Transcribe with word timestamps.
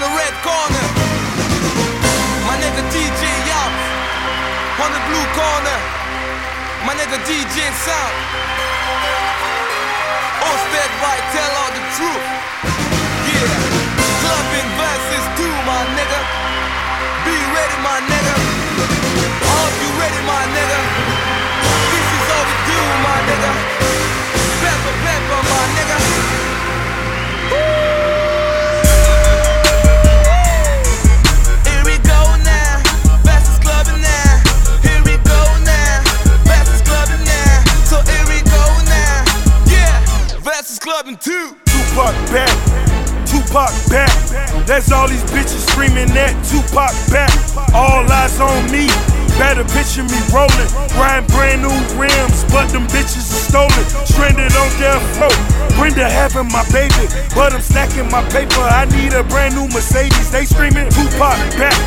On 0.00 0.08
the 0.08 0.16
red 0.16 0.32
corner, 0.40 0.86
my 2.48 2.56
nigga 2.56 2.80
DJ 2.88 3.20
Yop. 3.44 3.72
On 4.80 4.90
the 4.96 5.02
blue 5.04 5.26
corner, 5.36 5.78
my 6.88 6.96
nigga 6.96 7.20
DJ 7.28 7.68
Sound. 7.84 8.16
Hosted 10.40 10.90
by 11.04 11.16
Tell 11.36 11.52
All 11.52 11.72
the 11.76 11.84
Truth. 12.00 12.26
Yeah, 13.28 13.52
clubbing 14.24 14.70
verses 14.80 15.24
two, 15.36 15.52
my 15.68 15.84
nigga. 15.92 16.20
Be 17.28 17.36
ready, 17.52 17.76
my 17.84 18.00
nigga. 18.00 18.34
Are 19.52 19.72
you 19.84 19.90
ready, 20.00 20.20
my 20.24 20.42
nigga? 20.56 20.80
This 21.92 22.08
is 22.16 22.24
all 22.32 22.44
we 22.48 22.56
do, 22.72 22.80
my 23.04 23.18
nigga. 23.28 23.79
Clubbing 41.00 41.16
too. 41.16 41.56
Tupac 41.64 42.14
back, 42.28 42.52
Tupac 43.24 43.72
back. 43.88 44.12
That's 44.66 44.92
all 44.92 45.08
these 45.08 45.22
bitches 45.32 45.64
screaming 45.70 46.12
that 46.12 46.36
Tupac 46.44 46.92
back. 47.08 47.32
All 47.72 48.04
eyes 48.04 48.38
on 48.40 48.70
me. 48.70 48.86
Better 49.38 49.64
picture 49.72 50.04
me 50.04 50.20
rolling, 50.28 50.68
riding 51.00 51.26
brand 51.32 51.62
new 51.62 51.72
rims, 51.96 52.44
but 52.52 52.68
them 52.68 52.84
bitches 52.88 53.32
are 53.32 53.44
stolen. 53.48 53.84
Stranded 54.04 54.52
on 54.52 54.68
death 54.76 55.00
row. 55.16 55.32
Brenda 55.78 56.04
having 56.04 56.52
my 56.52 56.68
baby, 56.68 57.08
but 57.34 57.54
I'm 57.54 57.62
stacking 57.62 58.10
my 58.10 58.22
paper. 58.28 58.60
I 58.60 58.84
need 58.92 59.14
a 59.14 59.24
brand 59.24 59.54
new 59.54 59.68
Mercedes. 59.68 60.30
They 60.30 60.44
screaming 60.44 60.90
Tupac 60.90 61.38
back, 61.56 61.80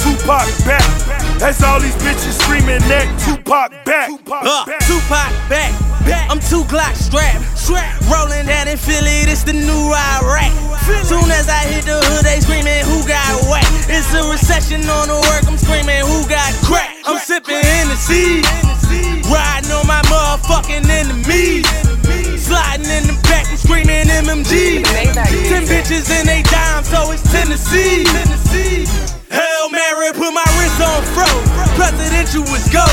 Tupac 0.00 0.48
back. 0.64 1.27
That's 1.38 1.62
all 1.62 1.78
these 1.78 1.94
bitches 2.02 2.34
screaming 2.34 2.82
that 2.90 3.06
Tupac 3.22 3.70
back. 3.86 4.10
Uh, 4.26 4.66
Tupac 4.82 5.30
back, 5.46 5.70
back. 6.02 6.26
I'm 6.26 6.42
two 6.42 6.66
Glock 6.66 6.98
strapped, 6.98 7.46
strapped. 7.54 8.02
Rolling 8.10 8.46
down 8.50 8.66
in 8.66 8.76
Philly, 8.76 9.22
this 9.22 9.46
the 9.46 9.54
new 9.54 9.86
ride 9.86 10.26
rack. 10.26 10.50
Soon 11.06 11.30
as 11.30 11.46
I 11.46 11.62
hit 11.70 11.86
the 11.86 11.94
hood, 11.94 12.26
they 12.26 12.42
screaming, 12.42 12.82
who 12.82 13.06
got 13.06 13.38
whack? 13.46 13.62
It's 13.86 14.10
a 14.18 14.26
recession 14.26 14.82
on 14.90 15.06
the 15.06 15.18
work, 15.30 15.46
I'm 15.46 15.54
screaming, 15.54 16.02
who 16.02 16.26
got 16.26 16.50
crack? 16.66 16.90
I'm 17.06 17.22
sipping 17.22 17.62
in 17.62 17.86
the 17.86 17.94
sea, 17.94 18.42
riding 19.30 19.70
on 19.70 19.86
my 19.86 20.02
motherfucking 20.10 20.90
enemies. 20.90 21.70
Sliding 22.34 22.90
in 22.90 23.06
the 23.06 23.16
back, 23.30 23.46
I'm 23.46 23.56
screaming 23.56 24.10
MMG. 24.10 24.82
Ten 25.46 25.62
bitches 25.70 26.10
and 26.10 26.26
they 26.26 26.42
dime, 26.42 26.82
so 26.82 27.12
it's 27.14 27.22
Tennessee. 27.30 29.17
Hail 29.30 29.68
Mary, 29.68 30.12
put 30.16 30.32
my 30.32 30.46
wrist 30.56 30.80
on 30.80 31.04
fro. 31.12 31.28
Presidential 31.76 32.42
was 32.48 32.64
go. 32.72 32.84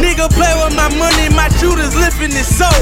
Nigga 0.00 0.26
play 0.32 0.50
with 0.64 0.74
my 0.74 0.88
money, 0.98 1.28
my 1.36 1.48
shooters 1.60 1.94
lifting 1.94 2.32
his 2.32 2.48
soul. 2.48 2.72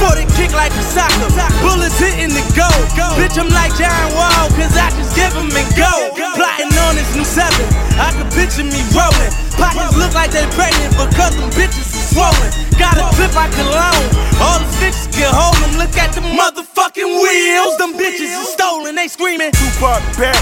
For 0.00 0.14
the 0.16 0.24
kick 0.38 0.54
like 0.54 0.72
a 0.72 0.84
soccer, 0.86 1.28
bullets 1.60 1.98
hitting 1.98 2.32
the 2.32 2.44
goal. 2.56 2.80
Bitch, 3.18 3.36
I'm 3.36 3.50
like 3.50 3.74
John 3.76 4.14
Wall, 4.16 4.48
cause 4.56 4.72
I 4.78 4.88
just 4.96 5.12
give 5.18 5.32
him 5.34 5.50
and 5.52 5.70
go. 5.76 5.92
Plotting 6.38 6.72
on 6.88 6.96
this 6.96 7.10
new 7.12 7.26
seven, 7.26 7.66
I 8.00 8.14
can 8.16 8.28
picture 8.32 8.64
me 8.64 8.80
rolling. 8.96 9.32
Pockets 9.58 9.92
look 9.98 10.14
like 10.14 10.30
they 10.30 10.46
pregnant 10.56 10.96
because 10.96 11.36
them 11.36 11.50
bitches 11.52 11.84
are 11.92 12.06
swollen. 12.14 12.50
Got 12.80 12.96
a 12.96 13.04
clip 13.12 13.34
I 13.36 13.50
can 13.52 13.68
loan, 13.68 14.02
all 14.40 14.56
the 14.56 14.68
bitches 14.80 15.10
can 15.12 15.28
hold 15.28 15.58
them. 15.60 15.76
Look 15.76 15.92
at 16.00 16.16
the 16.16 16.24
motherfucking 16.24 17.10
wheels, 17.20 17.76
them 17.76 17.92
bitches 17.92 18.32
are 18.40 18.48
stolen. 18.48 18.94
They 18.94 19.08
screaming. 19.08 19.52
Tupac 19.52 20.00
back, 20.16 20.40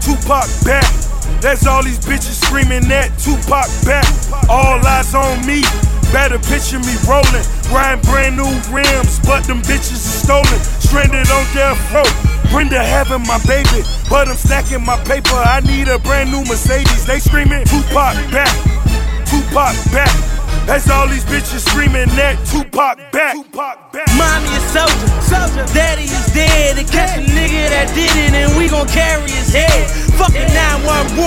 Tupac 0.00 0.48
back. 0.64 1.07
That's 1.40 1.66
all 1.66 1.82
these 1.82 1.98
bitches 1.98 2.42
screaming 2.44 2.88
that 2.88 3.14
Tupac 3.18 3.68
back. 3.84 4.06
All 4.48 4.78
eyes 4.86 5.14
on 5.14 5.44
me. 5.46 5.62
Better 6.12 6.38
picture 6.38 6.80
me 6.80 6.96
rolling, 7.04 7.44
riding 7.68 8.00
brand 8.08 8.36
new 8.36 8.48
rims, 8.72 9.20
but 9.28 9.44
them 9.44 9.60
bitches 9.62 10.00
are 10.00 10.18
stolen. 10.24 10.58
Stranded 10.80 11.28
on 11.30 11.44
death 11.52 11.76
row. 11.92 12.08
Brenda 12.50 12.82
having 12.82 13.26
my 13.26 13.38
baby, 13.44 13.84
but 14.08 14.26
I'm 14.26 14.36
stacking 14.36 14.84
my 14.84 14.96
paper. 15.04 15.36
I 15.36 15.60
need 15.60 15.88
a 15.88 15.98
brand 15.98 16.32
new 16.32 16.40
Mercedes. 16.44 17.04
They 17.04 17.18
screaming 17.18 17.64
Tupac 17.64 18.16
back, 18.32 18.48
Tupac 19.28 19.76
back. 19.92 20.27
That's 20.68 20.90
all 20.90 21.08
these 21.08 21.24
bitches 21.24 21.64
screaming 21.64 22.12
that 22.20 22.36
Tupac 22.44 23.00
back. 23.10 23.32
Tupac 23.32 23.90
back. 23.90 24.04
Mommy 24.20 24.52
a 24.52 24.60
soldier, 24.68 25.08
soldier. 25.24 25.64
Daddy 25.72 26.04
is 26.04 26.28
dead. 26.36 26.76
They 26.76 26.84
catch 26.84 27.16
a 27.16 27.24
nigga 27.24 27.72
that 27.72 27.88
did 27.96 28.12
it, 28.12 28.36
and 28.36 28.52
we 28.52 28.68
gon' 28.68 28.86
carry 28.86 29.32
his 29.32 29.48
head. 29.48 29.88
Fucking 30.20 30.44
911. 30.52 31.24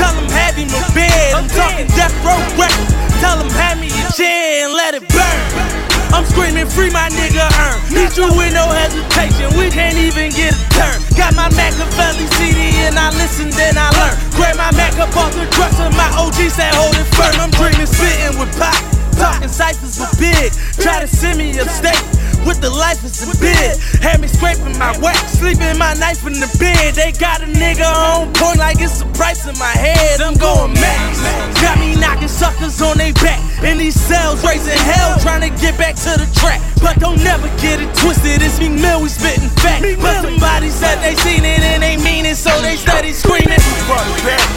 Tell 0.00 0.16
him 0.16 0.24
have 0.32 0.56
him 0.56 0.72
a 0.72 0.80
bed. 0.96 1.36
I'm 1.36 1.44
talking 1.52 1.84
death 2.00 2.16
row 2.24 2.40
records. 2.56 2.96
Tell 3.20 3.36
him 3.36 3.52
hand 3.52 3.84
me 3.84 3.92
a 3.92 4.08
chair 4.16 4.64
and 4.64 4.72
let 4.72 4.94
it 4.94 5.04
burn. 5.12 5.87
I'm 6.12 6.24
screaming 6.24 6.66
free 6.66 6.90
my 6.90 7.08
nigga 7.12 7.44
earn. 7.44 7.78
Need 7.92 8.16
you 8.16 8.28
with 8.32 8.52
no 8.54 8.66
hesitation. 8.68 9.52
We 9.58 9.70
can't 9.70 9.96
even 9.96 10.32
get 10.32 10.54
a 10.54 10.64
turn. 10.72 10.98
Got 11.16 11.34
my 11.34 11.48
Machiavelli 11.52 12.26
CD 12.38 12.88
and 12.88 12.98
I 12.98 13.10
listen, 13.16 13.50
then 13.50 13.76
I 13.76 13.88
learn. 13.96 14.14
Grab 14.32 14.56
my 14.56 14.72
Mac 14.72 14.96
up 14.98 15.14
off 15.16 15.32
the 15.34 15.46
dresser. 15.52 15.90
My 15.96 16.08
OG 16.16 16.38
said 16.50 16.72
hold 16.74 16.96
it 16.96 17.08
firm. 17.12 17.36
I'm 17.40 17.50
dreaming, 17.52 17.86
spitting 17.86 18.38
with 18.38 18.52
pop. 18.58 18.76
Talking 19.18 19.48
ciphers 19.48 19.98
with 19.98 20.14
big. 20.18 20.52
Try 20.80 21.00
to 21.00 21.08
send 21.08 21.38
me 21.38 21.50
a 21.58 21.66
steak 21.68 21.98
with 22.48 22.64
the 22.64 22.72
life 22.72 23.04
is 23.04 23.20
a 23.20 23.28
bid. 23.36 23.76
Had 24.00 24.24
me 24.24 24.26
scraping 24.26 24.72
my 24.80 24.96
wax, 25.04 25.36
sleeping 25.36 25.76
my 25.76 25.92
knife 26.00 26.24
in 26.24 26.32
the 26.40 26.48
bed. 26.56 26.96
They 26.96 27.12
got 27.12 27.44
a 27.44 27.46
nigga 27.46 27.84
on 27.84 28.32
point 28.32 28.56
like 28.56 28.80
it's 28.80 29.04
a 29.04 29.08
price 29.12 29.44
in 29.44 29.52
my 29.60 29.76
head. 29.76 30.24
I'm 30.24 30.32
going 30.40 30.72
max. 30.72 31.20
Got 31.60 31.76
me 31.76 31.92
knocking 32.00 32.32
suckers 32.32 32.80
on 32.80 32.96
they 32.96 33.12
back. 33.20 33.36
In 33.60 33.76
these 33.76 34.00
cells, 34.00 34.40
raising 34.40 34.80
hell, 34.88 35.20
trying 35.20 35.44
to 35.44 35.52
get 35.60 35.76
back 35.76 35.94
to 36.08 36.16
the 36.16 36.24
track. 36.40 36.64
But 36.80 36.96
don't 36.98 37.20
never 37.20 37.52
get 37.60 37.84
it 37.84 37.92
twisted. 38.00 38.40
It's 38.40 38.58
me 38.58 38.72
mill, 38.72 39.04
we 39.04 39.12
spitting 39.12 39.52
fat. 39.60 39.84
But 40.00 40.24
somebody 40.24 40.70
said 40.72 41.04
they 41.04 41.14
seen 41.20 41.44
it 41.44 41.60
and 41.60 41.84
they 41.84 42.00
mean 42.00 42.24
it, 42.24 42.40
so 42.40 42.50
they 42.64 42.80
steady 42.80 43.12
screaming. 43.12 43.60
Tupac 43.60 44.08
back, 44.24 44.48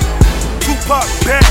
Tupac 0.63 1.07
back. 1.27 1.43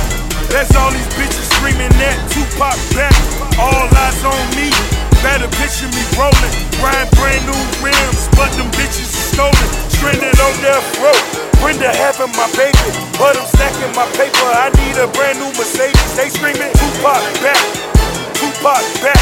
That's 0.48 0.72
all 0.74 0.90
these 0.90 1.10
bitches 1.20 1.52
screaming 1.60 1.92
that 2.00 2.16
Tupac 2.32 2.80
back. 2.96 3.12
All 3.60 3.84
eyes 3.92 4.24
on 4.24 4.40
me. 4.56 5.00
Better 5.20 5.53
picture 5.60 5.84
me 5.92 6.00
rolling, 6.16 6.54
riding 6.81 7.12
brand 7.20 7.44
new 7.44 7.60
rims, 7.84 8.32
but 8.41 8.48
them 8.56 8.72
bitches 8.72 9.12
are 9.12 9.28
stolen. 9.36 9.69
Stranded 9.92 10.32
on 10.41 10.54
death 10.64 10.81
row. 10.97 11.12
Brenda 11.60 11.92
having 11.92 12.32
my 12.41 12.48
baby, 12.56 12.88
but 13.20 13.36
I'm 13.36 13.44
stacking 13.53 13.92
my 13.92 14.08
paper. 14.16 14.48
I 14.48 14.72
need 14.81 14.97
a 14.97 15.12
brand 15.12 15.36
new 15.36 15.53
Mercedes. 15.60 16.16
They 16.16 16.32
screaming 16.32 16.72
Tupac 16.72 17.20
back, 17.44 17.60
Tupac 18.32 18.81
back. 19.04 19.20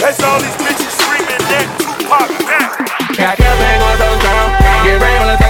That's 0.00 0.16
all 0.24 0.40
these 0.40 0.56
bitches 0.64 0.96
screaming 1.04 1.44
that 1.52 1.68
Tupac 1.76 2.28
back. 2.48 2.80
Got 3.12 3.36
campaign 3.36 3.76
going 3.84 3.98
so 4.00 4.08
strong. 4.16 4.48
Get 4.80 4.96
rain 4.96 5.20
when 5.20 5.28
on 5.28 5.36
the 5.36 5.43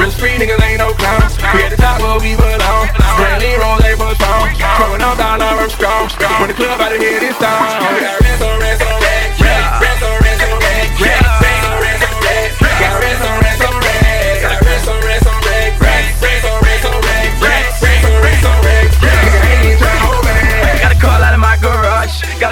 Real 0.00 0.10
street 0.10 0.38
niggas 0.40 0.60
ain't 0.62 0.78
no 0.78 0.92
clowns. 0.94 1.36
We 1.54 1.62
at 1.64 1.70
the 1.70 1.76
top 1.76 2.00
where 2.00 2.18
we 2.20 2.36
belong. 2.36 2.88
Brandy 3.16 3.54
rolls, 3.60 3.82
they 3.82 3.94
push 3.94 4.20
on. 4.24 4.48
Throwing 4.76 5.02
up 5.02 5.18
dollar, 5.18 5.44
I'm 5.44 5.70
strong. 5.70 6.08
When 6.40 6.48
the 6.48 6.54
club 6.54 6.80
out 6.80 6.92
of 6.92 7.00
here 7.00 7.20
this 7.20 7.36
time. 7.36 7.82
We 7.94 8.00
got 8.00 8.20
rest 8.20 8.42
on 8.42 8.58
rest 8.60 8.82
on 8.82 9.00
rest. 9.00 9.40
Rest 9.40 10.02
on 10.02 10.18
rest 10.22 10.42
on 10.42 10.58
rest. 10.58 11.00
Rest 11.00 11.26
on 11.26 11.80
rest 11.82 12.04
on 12.08 12.18
rest. 12.24 12.60
Got 12.60 13.00
rest 13.02 13.22
on 13.22 13.40
rest 13.40 13.62
on 13.62 13.72
rest. 13.72 13.81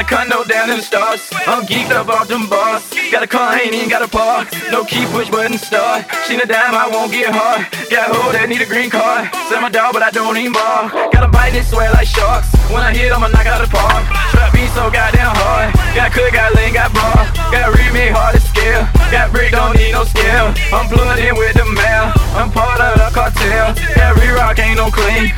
Got 0.00 0.12
a 0.12 0.17
condo 0.17 0.44
down 0.49 0.70
in 0.70 0.79
the 0.79 0.82
stars. 0.82 1.29
I'm 1.44 1.61
geeked 1.69 1.93
up 1.93 2.08
off 2.08 2.26
them 2.26 2.49
bars. 2.49 2.88
Got 3.12 3.23
a 3.23 3.26
car, 3.26 3.61
ain't 3.61 3.75
even 3.75 3.91
got 3.91 4.00
a 4.00 4.08
park. 4.08 4.49
No 4.73 4.82
key, 4.82 5.05
push 5.12 5.29
button 5.29 5.58
start. 5.58 6.08
Seen 6.25 6.41
a 6.41 6.47
dime, 6.47 6.73
I 6.73 6.88
won't 6.88 7.12
get 7.12 7.29
hard. 7.29 7.69
Got 7.93 8.08
a 8.08 8.14
hoe 8.17 8.32
that 8.32 8.49
need 8.49 8.64
a 8.64 8.67
green 8.67 8.88
card. 8.88 9.29
Sell 9.52 9.61
my 9.61 9.69
dog, 9.69 9.93
but 9.93 10.00
I 10.00 10.08
don't 10.08 10.41
even 10.41 10.56
bar. 10.56 10.88
Got 11.12 11.20
a 11.20 11.29
bite 11.29 11.52
that 11.52 11.69
swear 11.69 11.93
like 11.93 12.08
sharks. 12.08 12.49
When 12.73 12.81
I 12.81 12.97
hit, 12.97 13.12
I'ma 13.12 13.29
knock 13.29 13.44
out 13.44 13.61
the 13.61 13.69
park. 13.69 14.00
Trap 14.32 14.56
me 14.56 14.64
so 14.73 14.88
goddamn 14.88 15.37
hard. 15.37 15.69
Got 15.93 16.17
cook, 16.17 16.32
got 16.32 16.56
lean, 16.56 16.73
got 16.73 16.97
bar. 16.97 17.20
Got 17.52 17.76
read 17.76 17.93
me 17.93 18.08
hard 18.08 18.32
to 18.32 18.41
scale. 18.41 18.88
Got 19.12 19.37
brick, 19.37 19.52
don't 19.52 19.76
need 19.76 19.93
no 19.93 20.08
scale. 20.08 20.56
I'm 20.73 20.88
blooded 20.88 21.37
with 21.37 21.61
the 21.61 21.69
mail. 21.76 22.08
I'm 22.41 22.49
part 22.49 22.81
of 22.81 22.97
the 22.97 23.12
cartel. 23.12 23.76
Got 23.93 24.17
re-rock, 24.17 24.56
ain't 24.64 24.81
no 24.81 24.88
clean. 24.88 25.29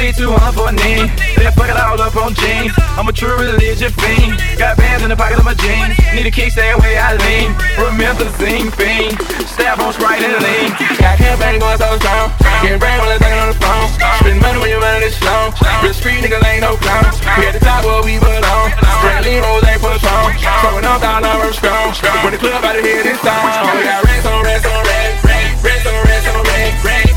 C200 0.00 0.56
for 0.56 0.64
a 0.64 0.72
knee. 0.72 1.12
Then 1.36 1.52
fuck 1.52 1.68
it 1.68 1.76
all 1.76 2.00
up 2.00 2.16
on 2.16 2.32
jeans. 2.32 2.72
I'm 2.96 3.04
a 3.04 3.12
true 3.12 3.36
religion 3.36 3.92
fiend. 4.00 4.40
Got 4.56 4.80
bands 4.80 5.04
in 5.04 5.12
the 5.12 5.16
pocket 5.16 5.36
of 5.36 5.44
my 5.44 5.52
jeans. 5.52 5.92
Need 6.16 6.24
a 6.24 6.32
kickstand 6.32 6.80
way 6.80 6.96
I 6.96 7.20
lean. 7.20 7.52
Remember 7.76 8.24
zing 8.40 8.72
fiend. 8.80 9.20
Stab 9.44 9.76
on 9.76 9.92
Sprite 9.92 10.24
and 10.24 10.40
lean. 10.40 10.72
Got 10.96 11.20
campaign 11.20 11.60
going 11.60 11.76
so 11.76 12.00
strong. 12.00 12.32
Getting 12.64 12.80
brain 12.80 12.96
while 12.96 13.12
I'm 13.12 13.20
on 13.44 13.52
the 13.52 13.58
phone. 13.60 13.88
Spend 14.24 14.40
money 14.40 14.56
when 14.64 14.72
you're 14.72 14.80
running 14.80 15.04
this 15.04 15.20
long. 15.20 15.52
Real 15.84 15.92
street 15.92 16.24
nigga 16.24 16.40
ain't 16.48 16.64
no 16.64 16.80
clown. 16.80 17.12
We 17.36 17.44
at 17.44 17.52
the 17.52 17.60
top 17.60 17.84
where 17.84 18.00
we 18.00 18.16
belong. 18.16 18.72
Straight 19.04 19.20
lean 19.28 19.44
rolls 19.44 19.68
ain't 19.68 19.84
put 19.84 20.00
on. 20.00 20.32
Throwing 20.64 20.88
up 20.88 21.04
down 21.04 21.28
our 21.28 21.52
strong. 21.52 21.92
When 22.24 22.32
the 22.32 22.40
club 22.40 22.64
out 22.64 22.72
of 22.72 22.80
here 22.80 23.04
this 23.04 23.20
time. 23.20 23.52
We 23.76 23.84
got 23.84 24.00
rest 24.08 24.24
on 24.24 24.40
rest 24.48 24.64
on 24.64 24.80
rest. 24.80 25.60
Rest 25.60 25.84
on 25.84 26.00
rest 26.08 26.28
on 26.32 26.40
rest. 26.48 27.09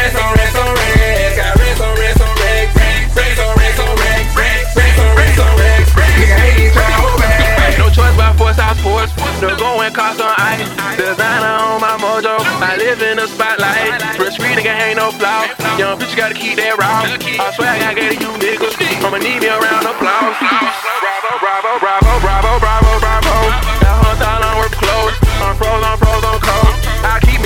Rest 0.00 0.16
on 0.16 0.32
rest 0.34 0.56
on 0.56 0.70
rest. 0.72 1.36
Got 1.36 1.56
rest 1.60 1.80
on 1.80 1.92
rest 2.00 2.20
on 2.24 2.32
rest. 2.40 2.70
Rest 3.16 3.40
on 3.44 3.52
rest 3.60 3.80
on 3.80 3.92
rest. 4.00 4.36
Rest 4.36 4.98
on 4.98 5.12
rest 5.16 5.38
on 5.44 5.52
rest. 5.60 5.88
Nigga 6.16 6.36
hate 6.40 6.56
these 6.56 6.72
trying 6.72 6.94
to 6.94 7.00
hold. 7.04 7.20
No 7.80 7.86
choice 7.92 8.16
but 8.16 8.32
force, 8.40 8.58
I 8.58 8.72
force. 8.80 9.12
The 9.40 9.52
going 9.56 9.92
cost 9.92 10.20
on 10.20 10.32
ice. 10.36 10.64
Designer 10.96 11.54
on 11.68 11.80
my 11.80 11.96
mojo. 12.00 12.40
I 12.60 12.76
live 12.76 13.00
in 13.02 13.16
the 13.16 13.26
spotlight. 13.28 14.00
Fresh 14.16 14.38
nigga 14.40 14.72
ain't 14.72 14.96
no 14.96 15.10
flaw. 15.12 15.44
Young 15.76 15.98
bitch 16.00 16.16
gotta 16.16 16.34
keep 16.34 16.56
that 16.56 16.76
raw. 16.80 17.04
I 17.04 17.52
swear 17.52 17.68
I 17.68 17.78
gotta 17.78 18.00
get 18.00 18.20
you 18.20 18.32
niggas. 18.40 18.76
I'ma 19.04 19.18
need 19.18 19.40
me 19.40 19.48
a 19.48 19.58
round 19.58 19.86
of. 19.86 19.96
Bravo, 20.00 20.32
bravo, 21.40 21.72
bravo, 21.80 22.12
bravo, 22.20 22.50
bravo, 22.60 22.90
bravo. 23.00 23.34
That 23.80 23.96
hunt 24.00 24.20
all 24.24 24.44
on 24.48 24.54
work 24.60 24.72
clothes. 24.72 25.16
I'm 25.40 25.56
froze, 25.56 25.84
I'm 25.84 25.96
froze, 25.98 26.24
I'm 26.24 26.40
cold. 26.40 26.79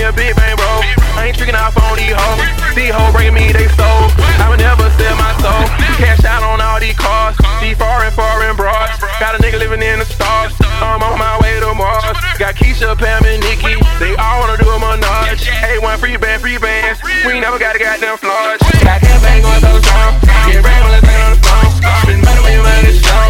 A 0.05 0.12
big 0.12 0.37
bang, 0.37 0.53
bro. 0.61 0.85
I 1.17 1.33
ain't 1.33 1.37
tricking 1.41 1.56
off 1.56 1.73
on 1.81 1.97
these 1.97 2.12
hoes. 2.12 2.45
These 2.77 2.93
hoes 2.93 3.09
bring 3.17 3.33
me 3.33 3.49
they 3.56 3.65
soul. 3.73 4.12
I 4.37 4.53
would 4.53 4.61
never 4.61 4.85
sell 5.01 5.17
my 5.17 5.33
soul. 5.41 5.65
Cash 5.97 6.29
out 6.29 6.45
on 6.45 6.61
all 6.61 6.77
these 6.77 6.93
cars. 6.93 7.33
These 7.65 7.81
foreign, 7.81 8.12
foreign 8.12 8.53
broads. 8.53 9.01
Got 9.17 9.33
a 9.33 9.41
nigga 9.41 9.56
living 9.56 9.81
in 9.81 10.05
the 10.05 10.05
stars. 10.05 10.53
I'm 10.85 11.01
on 11.01 11.17
my 11.17 11.41
way 11.41 11.56
to 11.56 11.73
Mars. 11.73 12.05
Got 12.37 12.53
Keisha, 12.61 12.93
Pam, 13.01 13.25
and 13.25 13.41
Nikki. 13.49 13.81
They 13.97 14.12
all 14.21 14.45
wanna 14.45 14.61
do 14.61 14.69
a 14.69 14.77
menage. 14.77 15.49
Hey, 15.49 15.81
one 15.81 15.97
free 15.97 16.21
band, 16.21 16.45
free 16.45 16.61
bands. 16.61 17.00
We 17.25 17.41
never 17.41 17.57
got 17.57 17.73
a 17.73 17.81
goddamn 17.81 18.21
flaws. 18.21 18.61
Got 18.85 19.00
campaign 19.00 19.41
going 19.41 19.65
so 19.65 19.73
strong. 19.81 20.21
Get 20.45 20.61
ready 20.61 20.81
when 20.85 20.93
I 20.93 21.00
on 21.00 21.33
the 21.33 21.41
phone. 21.41 21.73
Spend 22.05 22.21
money 22.21 22.41
when 22.45 22.53
you 22.53 22.61
run 22.61 22.85
this 22.85 23.00
show. 23.00 23.25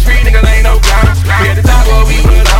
Street 0.00 0.24
niggas 0.24 0.48
ain't 0.48 0.64
no 0.64 0.80
clown. 0.80 1.12
We 1.44 1.52
at 1.52 1.60
the 1.60 1.64
top 1.68 1.84
where 1.84 2.08
we 2.08 2.16
belong. 2.24 2.53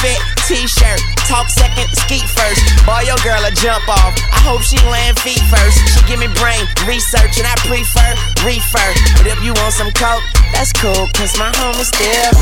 Fit, 0.00 0.18
t-shirt. 0.46 1.00
Talk 1.28 1.48
second, 1.48 1.88
skeet 1.92 2.28
first. 2.28 2.60
Boy, 2.86 3.00
your 3.06 3.16
girl 3.24 3.44
a 3.44 3.50
jump 3.50 3.88
off. 3.88 4.14
I 4.32 4.40
hope 4.44 4.62
she 4.62 4.76
land 4.88 5.18
feet 5.20 5.40
first. 5.50 5.78
She 5.92 6.00
give 6.06 6.18
me 6.20 6.28
brain 6.38 6.66
research, 6.86 7.38
and 7.38 7.46
I 7.46 7.54
prefer 7.66 8.14
reefer. 8.46 8.94
But 9.18 9.26
if 9.28 9.42
you 9.42 9.52
want 9.54 9.74
some 9.74 9.90
coke, 9.92 10.22
that's 10.52 10.72
cool, 10.72 11.08
cause 11.14 11.36
my 11.38 11.50
homie 11.58 11.84
still. 11.84 12.32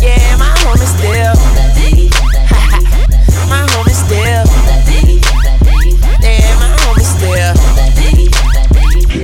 Yeah, 0.00 0.36
my 0.36 0.54
homie 0.64 0.86
still. 0.86 1.34
my 3.52 3.62
homie 3.74 3.94
still. 3.94 4.44
Yeah, 6.20 6.58
my 6.58 6.70
homie 6.82 7.04
still. 7.04 7.54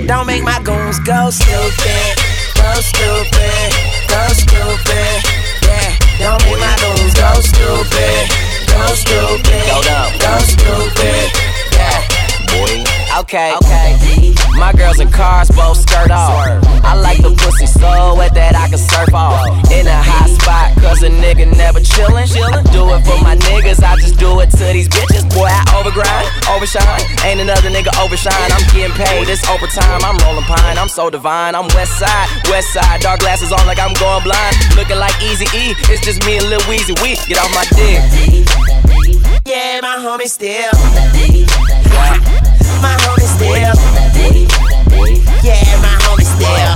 Don't 0.07 0.27
make 0.27 0.43
my 0.43 0.61
goons 0.63 0.99
go 1.01 1.31
stupid. 1.31 2.17
Go 2.55 2.81
stupid. 2.81 3.73
Go 4.09 4.29
stupid. 4.33 5.36
Don't 6.19 6.43
make 6.45 6.59
my 6.59 6.75
goons 6.81 7.15
go 7.15 7.33
stupid. 7.41 8.25
Go 8.67 8.87
stupid. 8.95 9.65
Go 10.19 10.39
stupid. 10.39 11.31
Yeah. 11.77 12.01
Boy. 12.49 12.96
Okay. 13.17 13.57
Okay. 13.57 13.97
My 14.61 14.73
girls 14.77 15.01
in 15.01 15.09
cars 15.09 15.49
both 15.49 15.81
skirt 15.81 16.11
off. 16.11 16.37
I 16.85 16.93
like 17.01 17.17
the 17.25 17.33
pussy 17.33 17.65
so 17.65 18.13
wet 18.13 18.35
that 18.35 18.53
I 18.53 18.69
can 18.69 18.77
surf 18.77 19.13
off. 19.17 19.49
In 19.73 19.89
a 19.89 20.01
hot 20.05 20.29
spot, 20.29 20.77
cause 20.85 21.01
a 21.03 21.09
nigga 21.09 21.49
never 21.57 21.81
chillin'. 21.81 22.29
Do 22.77 22.85
it 22.93 23.01
for 23.09 23.17
my 23.25 23.37
niggas, 23.49 23.81
I 23.81 23.97
just 23.97 24.21
do 24.21 24.41
it 24.41 24.53
to 24.61 24.65
these 24.69 24.89
bitches. 24.89 25.25
Boy, 25.33 25.49
I 25.49 25.65
overgrind, 25.81 26.29
overshine. 26.53 27.01
Ain't 27.25 27.41
another 27.41 27.73
nigga 27.73 27.89
overshine. 28.05 28.53
I'm 28.53 28.65
getting 28.77 28.93
paid, 28.93 29.33
it's 29.33 29.49
overtime. 29.49 30.05
I'm 30.05 30.21
rolling 30.21 30.45
pine, 30.45 30.77
I'm 30.77 30.93
so 30.93 31.09
divine. 31.09 31.55
I'm 31.57 31.69
west 31.73 31.97
side, 31.97 32.29
west 32.53 32.69
side. 32.77 33.01
Dark 33.01 33.21
glasses 33.21 33.49
on 33.49 33.65
like 33.65 33.81
I'm 33.81 33.97
going 33.97 34.29
blind. 34.29 34.57
Looking 34.77 35.01
like 35.01 35.17
Easy 35.25 35.49
E, 35.57 35.73
it's 35.89 36.05
just 36.05 36.21
me 36.29 36.37
and 36.37 36.53
Lil 36.53 36.61
Weezy. 36.69 36.93
We 37.01 37.17
get 37.25 37.41
off 37.41 37.49
my 37.57 37.65
dick. 37.73 37.97
Yeah, 39.49 39.81
my 39.81 39.97
homie 40.05 40.29
still. 40.29 40.69
My 42.83 42.97
homie 43.05 43.29
still. 43.29 43.75
Yeah, 45.43 45.63
my 45.83 45.97
homie 46.05 46.27
still. 46.27 46.75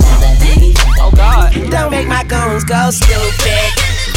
Oh 0.99 1.11
God. 1.15 1.53
Don't 1.69 1.91
make 1.91 2.07
my 2.07 2.23
goons 2.23 2.63
go 2.63 2.89
stupid. 2.91 3.67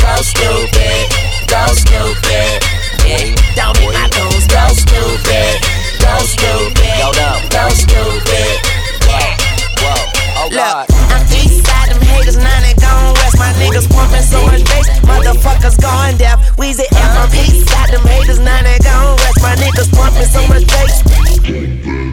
Go 0.00 0.14
stupid. 0.22 1.04
Go 1.48 1.66
stupid. 1.74 2.62
Yeah. 3.06 3.34
Don't 3.56 3.76
make 3.80 3.92
my 3.94 4.08
goons 4.10 4.46
go 4.46 4.64
stupid. 4.74 5.60
Go 6.00 6.14
stupid. 6.24 6.94
Go 7.50 7.68
stupid. 7.70 8.54
Yeah. 9.08 9.36
Whoa. 9.80 9.96
Oh 10.36 10.48
God. 10.50 10.88
Look, 10.88 10.98
I'm 11.10 11.26
east 11.32 11.66
side, 11.66 11.90
them 11.90 12.02
haters, 12.02 12.36
now 12.36 12.53
niggas 13.60 13.88
pumping 13.90 14.22
so 14.22 14.40
much 14.46 14.64
bass, 14.64 14.88
motherfuckers 15.00 15.80
going 15.80 16.16
deaf. 16.16 16.38
Weezy 16.56 16.86
and 16.90 17.10
from 17.14 17.30
east 17.38 17.68
side, 17.68 17.90
them 17.90 18.06
haters, 18.06 18.38
now 18.38 18.62
they 18.62 18.78
gone 18.82 19.16
west. 19.16 19.42
My 19.42 19.54
niggas 19.56 19.90
pumping 19.94 20.28
so 20.28 20.46
much 20.48 20.66
bass. 20.66 22.03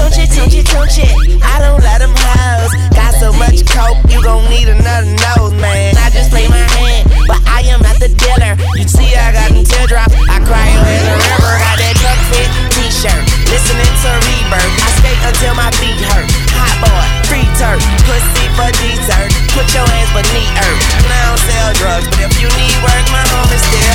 Tunchi, 0.00 0.24
tunchi, 0.32 0.64
tunchi. 0.64 1.04
I 1.44 1.60
don't 1.60 1.84
let 1.84 2.00
them 2.00 2.16
hoes. 2.16 2.72
Got 2.96 3.12
so 3.20 3.36
much 3.36 3.68
coke, 3.68 4.00
you 4.08 4.24
gon' 4.24 4.48
need 4.48 4.72
another 4.72 5.12
nose, 5.36 5.52
man. 5.60 5.92
I 6.00 6.08
just 6.08 6.32
play 6.32 6.48
my 6.48 6.64
hand, 6.80 7.04
but 7.28 7.36
I 7.44 7.68
am 7.68 7.84
not 7.84 8.00
the 8.00 8.08
dealer. 8.08 8.56
You 8.80 8.88
see, 8.88 9.12
I 9.12 9.28
got 9.36 9.52
them 9.52 9.60
teardrops. 9.60 10.16
I 10.24 10.40
cry 10.48 10.72
away 10.72 11.04
the 11.04 11.14
river. 11.20 11.52
Got 11.52 11.76
that 11.84 11.94
truck 12.00 12.16
fit 12.32 12.48
t-shirt. 12.72 13.22
Listening 13.52 13.92
to 14.00 14.10
Rebirth. 14.24 14.72
I 14.80 14.88
skate 15.04 15.20
until 15.20 15.52
my 15.52 15.68
feet 15.76 16.00
hurt. 16.00 16.24
Hot 16.56 16.76
boy, 16.80 17.06
free 17.28 17.44
turf. 17.60 17.84
Pussy 18.08 18.48
for 18.56 18.72
dessert. 18.80 19.28
Put 19.52 19.68
your 19.76 19.84
hands 19.84 20.16
beneath 20.16 20.48
earth. 20.64 20.80
And 21.04 21.12
I 21.12 21.20
don't 21.28 21.44
sell 21.44 21.70
drugs, 21.76 22.08
but 22.08 22.24
if 22.24 22.32
you 22.40 22.48
need 22.56 22.76
work, 22.80 23.04
my 23.12 23.20
is 23.52 23.62
still. 23.68 23.94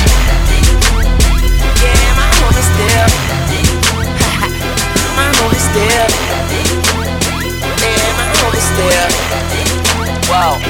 Yeah, 1.82 2.14
my 2.14 2.30
home 2.38 2.54
is 2.54 2.68
Wow. 10.36 10.60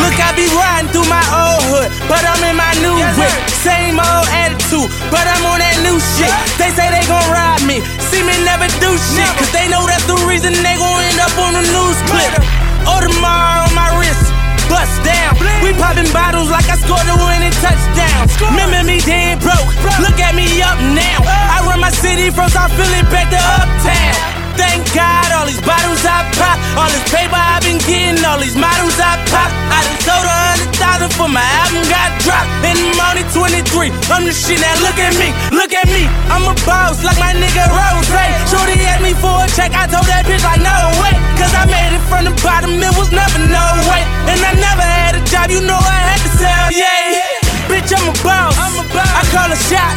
Look, 0.00 0.16
I 0.16 0.32
be 0.32 0.48
riding 0.56 0.88
through 0.96 1.04
my 1.04 1.20
old 1.28 1.60
hood, 1.68 1.92
but 2.08 2.24
I'm 2.24 2.40
in 2.40 2.56
my 2.56 2.72
new 2.80 2.96
whip. 3.20 3.36
Same 3.60 4.00
old 4.00 4.24
attitude, 4.32 4.88
but 5.12 5.28
I'm 5.28 5.44
on 5.44 5.60
that 5.60 5.76
new 5.84 6.00
shit. 6.00 6.32
They 6.56 6.72
say 6.72 6.88
they 6.88 7.04
gon' 7.04 7.20
ride 7.28 7.60
me, 7.68 7.84
see 8.08 8.24
me 8.24 8.32
never 8.48 8.64
do 8.80 8.96
shit, 9.12 9.28
cause 9.36 9.52
they 9.52 9.68
know 9.68 9.84
that's 9.84 10.08
the 10.08 10.16
reason 10.24 10.56
they 10.64 10.80
gon' 10.80 11.04
end 11.04 11.20
up 11.20 11.36
on 11.36 11.52
the 11.52 11.64
news 11.68 12.00
clip. 12.08 12.32
Oh, 12.88 12.96
Audemars 12.96 13.68
on 13.68 13.76
my 13.76 13.92
wrist, 14.00 14.32
bust 14.72 14.96
down. 15.04 15.36
We 15.60 15.76
popping 15.76 16.08
bottles 16.08 16.48
like 16.48 16.64
I 16.72 16.80
scored 16.80 17.04
a 17.12 17.16
winning 17.28 17.52
touchdown. 17.60 18.24
Remember 18.40 18.88
me 18.88 19.04
dead 19.04 19.36
broke, 19.44 19.68
look 20.00 20.16
at 20.16 20.32
me 20.32 20.48
up 20.64 20.80
now. 20.96 21.20
I 21.28 21.60
run 21.68 21.76
my 21.76 21.92
city 21.92 22.32
from 22.32 22.48
South 22.48 22.72
Philly 22.72 23.04
back 23.12 23.28
to 23.28 23.36
Uptown. 23.36 24.31
Thank 24.56 24.84
God, 24.92 25.28
all 25.32 25.46
these 25.46 25.60
bottles 25.62 26.04
I 26.04 26.28
pop, 26.36 26.56
all 26.76 26.90
this 26.92 27.06
paper 27.08 27.36
I've 27.36 27.62
been 27.64 27.80
getting, 27.84 28.20
all 28.24 28.38
these 28.38 28.56
models 28.56 28.96
I 29.00 29.16
pop. 29.32 29.50
I 29.72 29.78
done 29.84 30.00
sold 30.04 30.26
a 30.26 30.36
hundred 30.52 30.72
thousand 30.76 31.12
for 31.16 31.28
my 31.28 31.44
album 31.64 31.82
got 31.88 32.10
dropped. 32.24 32.50
And 32.68 32.76
I'm 32.76 33.00
only 33.12 33.24
23, 33.32 33.90
I'm 34.12 34.24
the 34.28 34.34
shit 34.34 34.60
now. 34.60 34.76
Look 34.84 34.98
at 35.00 35.14
me, 35.16 35.28
look 35.52 35.72
at 35.72 35.88
me, 35.88 36.04
I'm 36.28 36.44
a 36.48 36.54
boss 36.64 37.00
like 37.04 37.18
my 37.18 37.32
nigga 37.36 37.64
Ross. 37.72 37.92
Shorty 38.52 38.76
asked 38.84 39.02
me 39.02 39.16
for 39.16 39.32
a 39.32 39.48
check, 39.56 39.72
I 39.72 39.88
told 39.88 40.04
that 40.12 40.28
bitch 40.28 40.44
like 40.44 40.60
no 40.60 40.76
way, 41.00 41.14
cause 41.40 41.52
I 41.56 41.64
made 41.64 41.96
it 41.96 42.04
from 42.12 42.28
the 42.28 42.34
bottom, 42.44 42.76
it 42.76 42.94
was 43.00 43.10
never 43.10 43.40
no 43.48 43.64
way. 43.88 44.02
And 44.28 44.40
I 44.44 44.52
never 44.60 44.84
had 44.84 45.16
a 45.16 45.22
job, 45.24 45.48
you 45.48 45.64
know 45.64 45.80
I 45.80 45.98
had 46.12 46.20
to 46.20 46.30
sell, 46.36 46.68
yeah. 46.72 47.31
Bitch, 47.72 47.88
I'm 47.88 48.04
a 48.04 48.12
boss. 48.20 48.52
I'm 48.60 48.76
a 48.76 48.84
boss. 48.92 49.08
I 49.16 49.24
call 49.32 49.48
a 49.48 49.56
shot. 49.56 49.96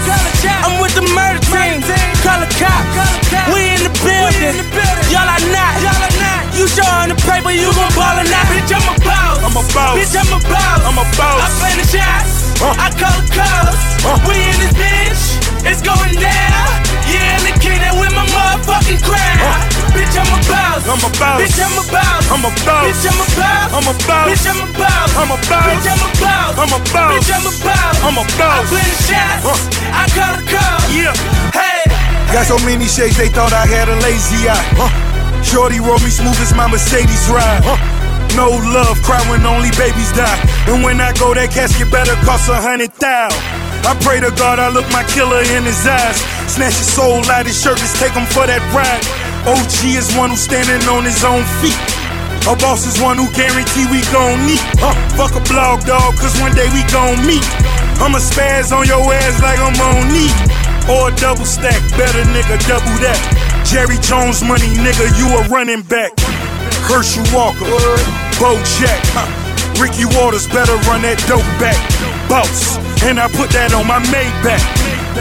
I'm 0.63 0.79
with 0.79 0.95
the 0.95 1.03
murder 1.11 1.43
team. 1.43 1.83
Call 2.23 2.39
a 2.39 2.47
cop. 2.55 2.87
We 3.51 3.75
in 3.75 3.83
the 3.83 3.91
building. 3.99 4.55
Y'all 5.11 5.27
are 5.27 5.43
not. 5.51 5.75
You 6.55 6.71
showing 6.71 7.11
the 7.11 7.19
paper, 7.19 7.51
you 7.51 7.67
gon' 7.75 7.91
ball 7.91 8.15
or 8.15 8.23
not. 8.23 8.47
Bitch, 8.47 8.71
I'm 8.71 8.79
a 8.87 8.95
boss. 9.03 9.43
I'm 9.43 9.59
a 9.59 9.63
boss. 9.75 9.99
Bitch, 9.99 10.15
I'm 10.15 10.31
a 10.31 10.39
boss. 10.47 10.79
I'm 10.87 10.95
a 10.95 11.05
boss. 11.19 11.43
I 11.43 11.47
play 11.59 11.75
the 11.75 11.83
shots. 11.83 12.63
Uh. 12.63 12.71
I 12.79 12.87
call 12.95 13.11
the 13.11 13.27
calls. 13.35 13.75
Uh. 14.07 14.23
We 14.23 14.39
in 14.39 14.55
this 14.63 14.71
bitch. 14.71 15.67
It's 15.67 15.83
going 15.83 16.15
down. 16.15 16.71
Yeah, 17.11 17.35
and 17.35 17.43
the 17.43 17.59
kid 17.59 17.83
that 17.83 17.99
with 17.99 18.15
my 18.15 18.23
motherfucking 18.31 19.03
crown. 19.03 19.84
Bitch, 19.95 20.15
I'm 20.19 20.27
a 20.27 20.39
boss. 20.43 20.83
I'm 20.85 20.99
a 20.99 21.09
boss. 21.15 21.39
Bitch, 21.39 21.59
I'm 21.63 21.75
a 21.79 21.83
boss. 21.87 22.23
I'm 22.27 22.43
a 22.43 22.51
boss. 22.67 22.83
Bitch, 22.85 23.07
I'm 23.07 23.19
a 23.19 23.27
boss. 23.39 23.71
I'm 23.71 23.87
a 23.87 23.93
boss. 24.03 24.27
Bitch, 24.27 24.45
I'm 24.45 24.59
a 24.59 24.67
boss. 24.75 25.09
I'm 25.15 25.31
a 25.31 25.37
boss. 25.47 25.67
Bitch, 25.71 25.87
I'm 25.87 26.03
a 26.03 26.09
boss. 26.19 26.53
I'm 26.59 26.73
a 26.75 26.79
boss. 26.91 27.11
Bitch, 27.15 27.31
I'm 27.31 27.47
a 27.47 27.53
boss. 27.63 27.95
I'm 28.03 28.17
a 28.19 28.23
I 28.23 28.37
boss. 28.37 28.63
play 28.67 28.83
the 28.83 28.99
shots. 29.07 29.41
Uh. 29.47 29.95
I 29.95 30.03
call 30.11 30.33
the 30.35 30.43
calls. 30.51 30.83
Yeah. 30.91 31.15
Hey. 31.55 31.87
Got 32.33 32.45
so 32.45 32.57
many 32.67 32.85
shades, 32.85 33.15
they 33.17 33.29
thought 33.29 33.53
I 33.53 33.65
had 33.65 33.87
a 33.87 33.95
lazy 34.03 34.49
eye. 34.51 34.65
Huh. 34.75 34.91
Shorty 35.41 35.79
roll 35.79 35.99
me 36.03 36.11
smooth 36.11 36.35
as 36.43 36.53
my 36.53 36.67
Mercedes 36.67 37.29
ride. 37.31 37.63
Huh. 37.63 37.79
No 38.35 38.49
love, 38.49 39.01
cry 39.01 39.21
when 39.29 39.45
only 39.45 39.71
babies 39.79 40.11
die. 40.11 40.39
And 40.67 40.83
when 40.83 40.99
I 40.99 41.13
go, 41.13 41.33
that 41.33 41.51
casket 41.51 41.89
better 41.89 42.15
cost 42.25 42.49
a 42.49 42.55
hundred 42.59 42.91
thousand. 42.93 43.64
I 43.85 43.93
pray 44.01 44.17
to 44.19 44.33
God 44.33 44.57
I 44.57 44.73
look 44.73 44.89
my 44.89 45.05
killer 45.05 45.45
in 45.53 45.61
his 45.61 45.85
eyes. 45.85 46.17
Snatch 46.49 46.73
his 46.73 46.89
soul 46.89 47.21
out 47.29 47.45
his 47.45 47.53
shirt, 47.53 47.77
just 47.77 48.01
take 48.01 48.17
him 48.17 48.25
for 48.33 48.49
that 48.49 48.61
ride. 48.73 49.05
OG 49.45 49.93
is 49.93 50.09
one 50.17 50.33
who's 50.33 50.41
standing 50.41 50.81
on 50.89 51.05
his 51.05 51.21
own 51.21 51.45
feet. 51.61 51.77
A 52.49 52.57
boss 52.57 52.89
is 52.89 52.97
one 52.97 53.17
who 53.17 53.29
guarantee 53.37 53.85
we 53.93 54.01
gon' 54.09 54.41
meet. 54.45 54.61
Huh, 54.81 54.93
fuck 55.13 55.37
a 55.37 55.43
blog 55.45 55.85
dog, 55.85 56.17
cause 56.17 56.33
one 56.41 56.53
day 56.57 56.65
we 56.73 56.81
gon' 56.89 57.21
meet. 57.29 57.45
I'ma 58.01 58.17
spaz 58.17 58.73
on 58.73 58.89
your 58.89 59.05
ass 59.05 59.37
like 59.45 59.61
I'm 59.61 59.77
on 59.77 60.09
knee. 60.09 60.33
Or 60.89 61.09
a 61.09 61.15
double 61.21 61.45
stack, 61.45 61.77
better 61.93 62.25
nigga, 62.33 62.57
double 62.65 62.97
that. 63.05 63.21
Jerry 63.69 64.01
Jones 64.01 64.41
money, 64.41 64.69
nigga, 64.81 65.09
you 65.17 65.29
a 65.29 65.41
running 65.49 65.85
back. 65.85 66.13
Herschel 66.89 67.25
Walker, 67.33 67.69
Bo 68.41 68.57
Jack, 68.77 69.01
huh. 69.13 69.44
Ricky 69.79 70.05
Watters 70.15 70.47
better 70.47 70.75
run 70.87 71.03
that 71.03 71.19
dope 71.27 71.45
back. 71.59 71.75
Boss, 72.31 72.79
and 73.03 73.19
I 73.19 73.27
put 73.27 73.51
that 73.51 73.75
on 73.75 73.85
my 73.87 73.99
Maybach. 74.07 74.63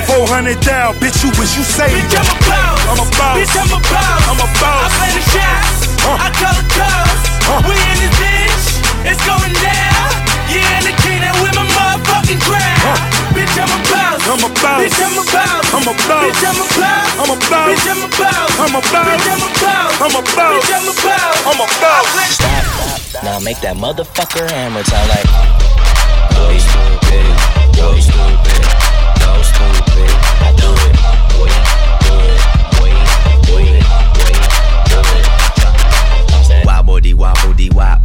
400 0.06 0.58
down, 0.62 0.94
bitch, 0.99 1.23
you 1.23 1.30
wish 1.38 1.54
you 1.54 1.62
saved 1.62 1.94
Bitch, 1.94 2.18
I'm 2.18 2.26
a 2.26 2.38
boss. 2.50 2.78
I'm 2.90 2.99
a 2.99 3.06
boss. 3.14 3.37
Bitch, 3.38 3.54
I'm 3.54 3.70
a 3.70 3.80
boss. 3.82 4.20
I'm 4.26 4.40
a 4.42 4.49
boss. 4.58 4.82
I 4.84 4.96
play 4.99 5.12
the 5.14 5.25
shots. 5.30 5.78
Uh. 6.02 6.18
I 6.18 6.28
call 6.34 6.54
the 6.54 6.66
calls. 6.70 7.20
Uh. 7.46 7.61
We 7.66 7.75
in 7.78 7.96
this 8.02 8.14
bitch. 8.18 8.64
It's 9.11 9.23
going 9.23 9.54
down. 9.62 10.08
Yeah, 10.50 10.78
and 10.78 10.84
the 10.87 10.94
king 11.02 11.23
that 11.23 11.34
with 11.38 11.54
my 11.54 11.66
motherfucking 11.66 12.42
crown. 12.42 12.78
Uh. 12.90 12.99
Bitch, 13.34 13.54
I'm 13.54 13.70
a 13.70 13.80
boss. 13.87 14.18
I'm 14.26 14.42
a 14.42 14.50
boss. 14.50 14.78
Bitch, 14.82 14.99
I'm 14.99 15.14
a 15.14 15.25
boss. 15.30 15.62
I'm 15.75 15.87
a 15.87 15.94
boss. 15.94 16.23
Bitch, 16.26 16.42
I'm 16.42 16.58
a 16.58 16.66
boss. 16.75 17.11
I'm 17.14 17.30
a 17.30 17.37
boss. 17.38 17.66
Bitch, 17.70 17.87
I'm 17.87 18.02
a 18.02 18.08
boss. 18.18 18.50
I'm 18.58 18.75
a 18.75 18.82
boss. 18.82 19.06
Bitch, 19.06 19.30
I'm 19.30 19.42
a 19.42 19.50
boss. 19.62 19.94
I'm 19.99 20.14
a 20.14 20.23
boss. 20.23 20.58
Bitch, 20.58 20.70
I'm 20.75 20.87
a 20.87 20.94
boss. 20.94 21.38
I'm 21.46 21.61
a 21.62 21.68
boss. 21.80 23.03
Now 23.25 23.38
make 23.40 23.59
that 23.61 23.75
motherfucker 23.76 24.45
hammer 24.50 24.83
time 24.83 25.09
like. 25.09 25.25
Boy, 26.37 26.59
stupid. 26.61 27.25
Boy, 27.73 27.97
stupid. 28.04 28.64
No 29.25 29.40
stupid. 29.40 30.12
I 30.45 30.52
do 30.61 30.69
it. 30.85 30.93
Boy, 31.33 31.49
do 32.04 32.21
it. 32.21 32.37
Boy, 32.76 32.93
boy, 33.49 33.73
boy, 34.21 34.37
do. 34.93 35.09
Wobble, 36.69 37.00
wobble, 37.16 37.57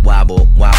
wobble, 0.03 0.47
wobble. 0.57 0.78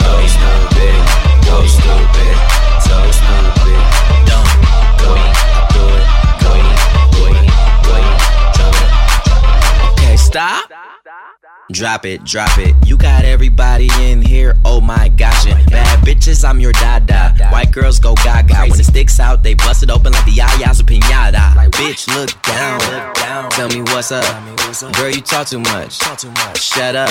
Go 0.00 0.14
stupid, 0.36 0.96
go 1.44 1.56
stupid, 1.68 2.36
so 2.80 2.96
stupid. 3.18 3.80
Dumb, 4.24 4.48
go 5.02 5.12
do 5.74 5.84
it, 5.92 6.06
go 6.40 6.52
go 7.84 7.98
go. 8.56 8.68
Okay, 9.90 10.16
stop. 10.16 10.70
Drop 11.74 12.06
it, 12.06 12.22
drop 12.22 12.56
it. 12.58 12.72
You 12.86 12.96
got 12.96 13.24
everybody 13.24 13.88
in 14.00 14.22
here. 14.22 14.56
Oh 14.64 14.80
my 14.80 15.08
gosh, 15.08 15.44
and 15.46 15.68
bad 15.72 15.98
bitches, 16.06 16.48
I'm 16.48 16.60
your 16.60 16.70
dada. 16.70 17.34
White 17.50 17.72
girls 17.72 17.98
go 17.98 18.14
gaga. 18.14 18.54
When 18.70 18.78
it 18.78 18.84
sticks 18.84 19.18
out, 19.18 19.42
they 19.42 19.54
bust 19.54 19.82
it 19.82 19.90
open 19.90 20.12
like 20.12 20.24
the 20.24 20.30
yayas 20.30 20.78
of 20.78 20.86
pinata. 20.86 21.68
Bitch, 21.72 22.06
look 22.14 22.30
down. 22.42 23.50
Tell 23.50 23.68
me 23.68 23.82
what's 23.92 24.12
up. 24.12 24.24
Girl, 24.94 25.10
you 25.10 25.20
talk 25.20 25.48
too 25.48 25.58
much. 25.58 25.94
Shut 26.56 26.94
up. 26.94 27.10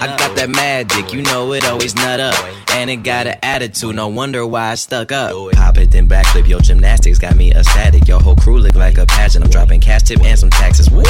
I 0.00 0.14
got 0.16 0.36
that 0.36 0.48
magic, 0.48 1.12
you 1.12 1.22
know 1.22 1.52
it 1.52 1.64
always 1.64 1.96
nut 1.96 2.20
up. 2.20 2.34
And 2.70 2.90
it 2.90 3.02
got 3.02 3.26
an 3.26 3.38
attitude, 3.42 3.96
no 3.96 4.08
wonder 4.08 4.46
why 4.46 4.70
I 4.70 4.74
stuck 4.76 5.10
up. 5.10 5.32
Pop 5.52 5.78
it, 5.78 5.90
then 5.90 6.08
backflip. 6.08 6.46
Your 6.46 6.60
gymnastics 6.60 7.18
got 7.18 7.34
me 7.34 7.52
ecstatic. 7.52 8.06
Your 8.06 8.20
whole 8.20 8.36
crew 8.36 8.58
look 8.58 8.76
like 8.76 8.96
a 8.96 9.06
pageant. 9.06 9.44
I'm 9.44 9.50
dropping 9.50 9.80
cash 9.80 10.02
tip 10.02 10.22
and 10.22 10.38
some 10.38 10.50
taxes. 10.50 10.88
Woo. 10.88 11.02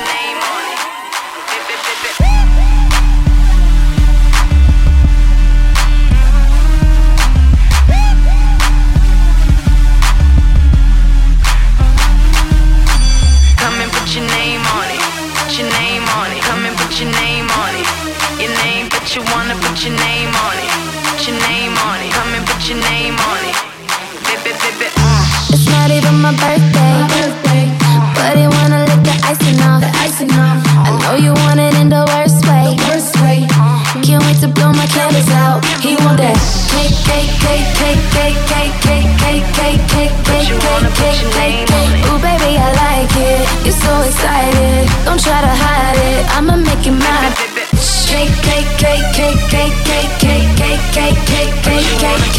Come 2.17 2.82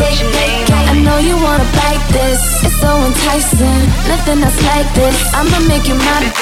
I 0.00 1.00
know 1.04 1.18
you 1.18 1.36
wanna 1.36 1.64
bite 1.72 2.04
this. 2.10 2.64
It's 2.64 2.80
so 2.80 2.96
enticing. 3.04 3.86
Nothing 4.08 4.42
else 4.42 4.60
like 4.62 4.92
this. 4.94 5.32
I'ma 5.34 5.60
make 5.68 5.86
you 5.86 5.94
mine. 5.94 6.32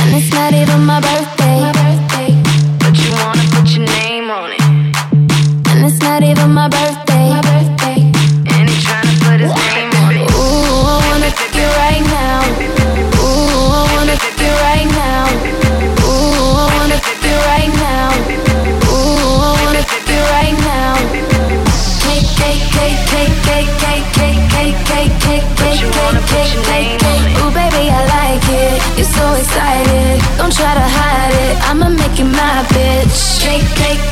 And 0.00 0.16
it's 0.16 0.30
not 0.34 0.52
even 0.52 0.84
my 0.84 1.00
birthday. 1.00 1.81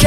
I 0.02 0.06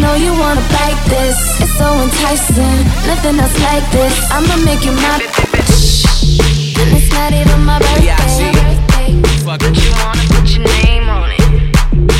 know 0.00 0.14
you 0.14 0.32
wanna 0.32 0.62
bite 0.72 0.96
this. 1.08 1.60
It's 1.60 1.76
so 1.76 1.92
enticing. 2.00 2.84
Nothing 3.06 3.38
else 3.38 3.58
like 3.60 3.84
this. 3.90 4.14
I'ma 4.30 4.56
make 4.64 4.82
you 4.82 4.92
my 4.92 5.20
bitch. 5.20 6.06
And 6.80 6.96
it's 6.96 7.12
not 7.12 7.34
even 7.34 7.64
my 7.66 7.78
birthday. 7.78 8.16
Fuck 9.44 9.60
it. 9.62 9.76
You 9.76 9.92
wanna 10.00 10.24
put 10.32 10.48
your 10.56 10.64
name 10.64 11.08
on 11.10 11.30
it. 11.30 11.40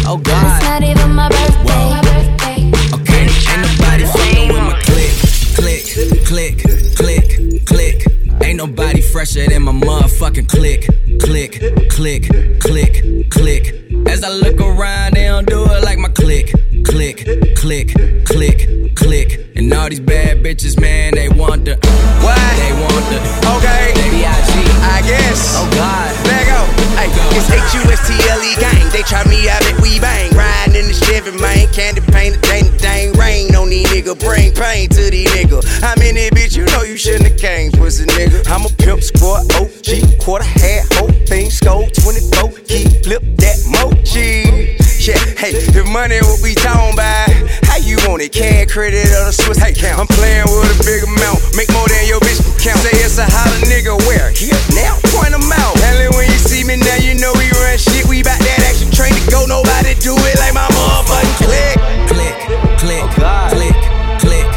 Oh 0.06 0.18
God. 0.18 0.37
And 0.37 0.52
it's 0.52 0.64
not 0.64 0.82
even 0.82 1.14
my 1.14 1.28
birthday. 1.30 1.73
Whoa. 1.73 3.00
Okay. 3.00 3.25
Ain't 3.49 3.64
nobody 3.64 4.04
fucking 4.04 4.49
with 4.52 4.62
my 4.62 4.76
click, 4.85 5.14
click, 5.56 5.82
click, 6.26 6.56
click, 6.94 7.64
click. 7.64 7.96
Ain't 8.42 8.58
nobody 8.58 9.00
fresher 9.00 9.46
than 9.49 9.62
my 9.62 9.73
motherfucking 9.73 10.49
click 10.49 10.95
click, 11.20 11.61
click, 11.90 12.28
click, 12.61 13.30
click. 13.30 13.75
As 14.08 14.25
I 14.25 14.30
look 14.30 14.61
around, 14.61 15.14
they 15.14 15.26
don't 15.26 15.46
do 15.46 15.64
it 15.64 15.85
like 15.85 15.99
my 15.99 16.08
click, 16.08 16.52
click, 16.85 17.26
click, 17.56 17.94
click, 18.25 18.94
click. 18.94 19.50
And 19.56 19.73
all 19.73 19.88
these 19.88 20.00
bad 20.00 20.42
bitches, 20.42 20.80
man, 20.80 21.14
they 21.14 21.28
want 21.28 21.64
the 21.64 21.76
What? 22.20 22.38
They 22.61 22.73
want 22.73 23.04
the 23.11 23.18
Okay. 23.56 23.92
B.I.G. 24.11 24.52
I 24.82 25.02
guess. 25.02 25.54
Oh 25.56 25.68
God. 25.76 26.12
Let 26.26 26.46
go. 26.46 26.61
Hey, 26.96 27.08
it's 27.37 27.50
H-U-S-T-L-E 27.50 28.52
gang. 28.56 28.88
They 28.92 29.02
try 29.02 29.25
me 29.28 29.49
out 29.49 29.64
at 29.64 29.80
we 29.80 30.00
bang. 30.00 30.32
Riding 30.37 30.76
in 30.76 30.88
the 30.88 30.94
Chevy, 30.94 31.32
man. 31.40 31.68
Candy 31.73 32.00
painted, 32.00 32.40
dang, 32.42 32.68
dang. 32.78 33.12
Rain 33.14 33.54
on 33.54 33.68
these 33.68 33.87
nigga. 33.88 34.18
Bring 34.18 34.52
pain 34.52 34.88
to 34.90 35.11
these 35.11 35.28
nigga. 35.30 35.61
I'm 35.82 36.00
in 36.02 36.16
it, 36.16 36.32
bitch. 36.35 36.56
You 36.56 36.64
know 36.73 36.82
you 36.82 36.96
shouldn't 36.96 37.28
have 37.28 37.38
came, 37.38 37.73
pussy 37.73 38.04
nigga. 38.06 38.49
I'm 38.49 38.64
a 38.64 38.70
pimp 38.80 39.02
squad, 39.02 39.44
oh, 39.54 39.65
OG. 39.86 40.18
Quarter 40.18 40.44
hat, 40.44 40.86
whole 40.94 41.12
thing, 41.26 41.50
skull, 41.50 41.86
24. 41.86 42.50
Keep 42.66 43.04
flip 43.04 43.22
that 43.38 43.58
mochi. 43.70 44.74
Yeah, 44.98 45.18
hey, 45.38 45.54
the 45.70 45.86
money 45.86 46.18
what 46.26 46.42
we 46.42 46.54
talking 46.54 46.94
about. 46.94 47.30
How 47.70 47.78
you 47.78 47.94
want 48.10 48.22
it? 48.22 48.32
Cash, 48.34 48.72
credit, 48.72 49.06
or 49.06 49.30
the 49.30 49.32
Swiss 49.32 49.58
hey, 49.58 49.72
count? 49.72 50.02
I'm 50.02 50.10
playing 50.10 50.50
with 50.50 50.74
a 50.74 50.78
big 50.82 51.06
amount. 51.06 51.38
Make 51.54 51.70
more 51.70 51.86
than 51.86 52.02
your 52.10 52.18
bitch 52.18 52.42
can 52.58 52.74
count. 52.74 52.82
Say 52.82 52.98
it's 52.98 53.18
a 53.18 53.26
hotter 53.30 53.62
nigga. 53.70 53.94
Where? 54.10 54.34
Here, 54.34 54.58
now, 54.74 54.98
point 55.14 55.30
'em 55.30 55.46
out. 55.54 55.78
Hell, 55.78 56.18
when 56.18 56.26
you 56.26 56.38
see 56.42 56.66
me 56.66 56.74
now, 56.82 56.98
you 56.98 57.14
know 57.14 57.30
we 57.38 57.46
run 57.62 57.78
shit. 57.78 58.10
We 58.10 58.26
bout 58.26 58.42
that 58.42 58.66
action 58.66 58.90
train 58.90 59.14
to 59.14 59.22
go. 59.30 59.46
Nobody 59.46 59.94
do 60.02 60.18
it 60.18 60.36
like 60.42 60.54
my 60.54 60.66
motherfucking 60.74 61.46
click. 61.46 61.74
click, 62.10 62.36
click, 62.82 63.06
Oh, 63.22 63.46
click, 63.54 63.78
click. 64.18 64.48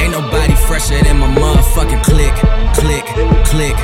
Ain't 0.00 0.16
nobody 0.16 0.56
fresher 0.56 0.96
than 1.04 1.20
my 1.20 1.28
motherfucking 1.28 2.00
click, 2.00 2.32
click, 2.72 3.04
click. 3.44 3.76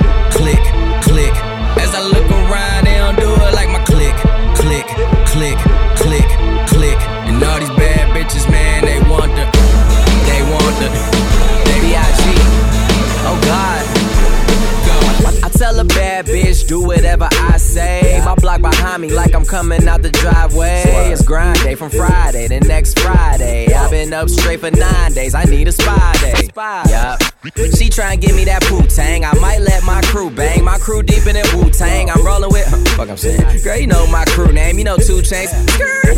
Tell 15.74 15.84
a 15.84 15.88
bad 15.88 16.26
bitch, 16.26 16.66
do 16.66 16.82
whatever 16.82 17.28
I 17.30 17.56
say. 17.56 18.20
My 18.24 18.34
block 18.34 18.60
behind 18.60 19.02
me, 19.02 19.10
like 19.10 19.34
I'm 19.34 19.44
coming 19.44 19.86
out 19.88 20.02
the 20.02 20.10
driveway. 20.10 20.82
It's 20.86 21.22
grind 21.22 21.58
day 21.60 21.74
from 21.74 21.90
Friday 21.90 22.48
to 22.48 22.60
next 22.60 22.98
Friday. 22.98 23.72
I've 23.72 23.90
been 23.90 24.12
up 24.12 24.28
straight 24.28 24.60
for 24.60 24.70
nine 24.70 25.12
days. 25.12 25.34
I 25.34 25.44
need 25.44 25.68
a 25.68 25.72
spy 25.72 26.12
day. 26.20 26.48
Yup. 26.88 27.33
She 27.44 27.92
try 27.92 28.16
and 28.16 28.20
give 28.24 28.32
me 28.32 28.48
that 28.48 28.64
poo 28.64 28.80
tang. 28.88 29.20
I 29.20 29.36
might 29.36 29.60
let 29.60 29.84
my 29.84 30.00
crew 30.08 30.32
bang. 30.32 30.64
My 30.64 30.80
crew 30.80 31.04
deep 31.04 31.28
in 31.28 31.36
that 31.36 31.44
Wu 31.52 31.68
Tang. 31.68 32.08
I'm 32.08 32.24
rolling 32.24 32.48
with. 32.48 32.64
Fuck, 32.96 33.12
I'm 33.12 33.20
saying. 33.20 33.44
Girl, 33.60 33.76
you 33.76 33.86
know 33.86 34.08
my 34.08 34.24
crew 34.32 34.48
name. 34.48 34.80
You 34.80 34.84
know 34.88 34.96
two 34.96 35.20
chains. 35.20 35.52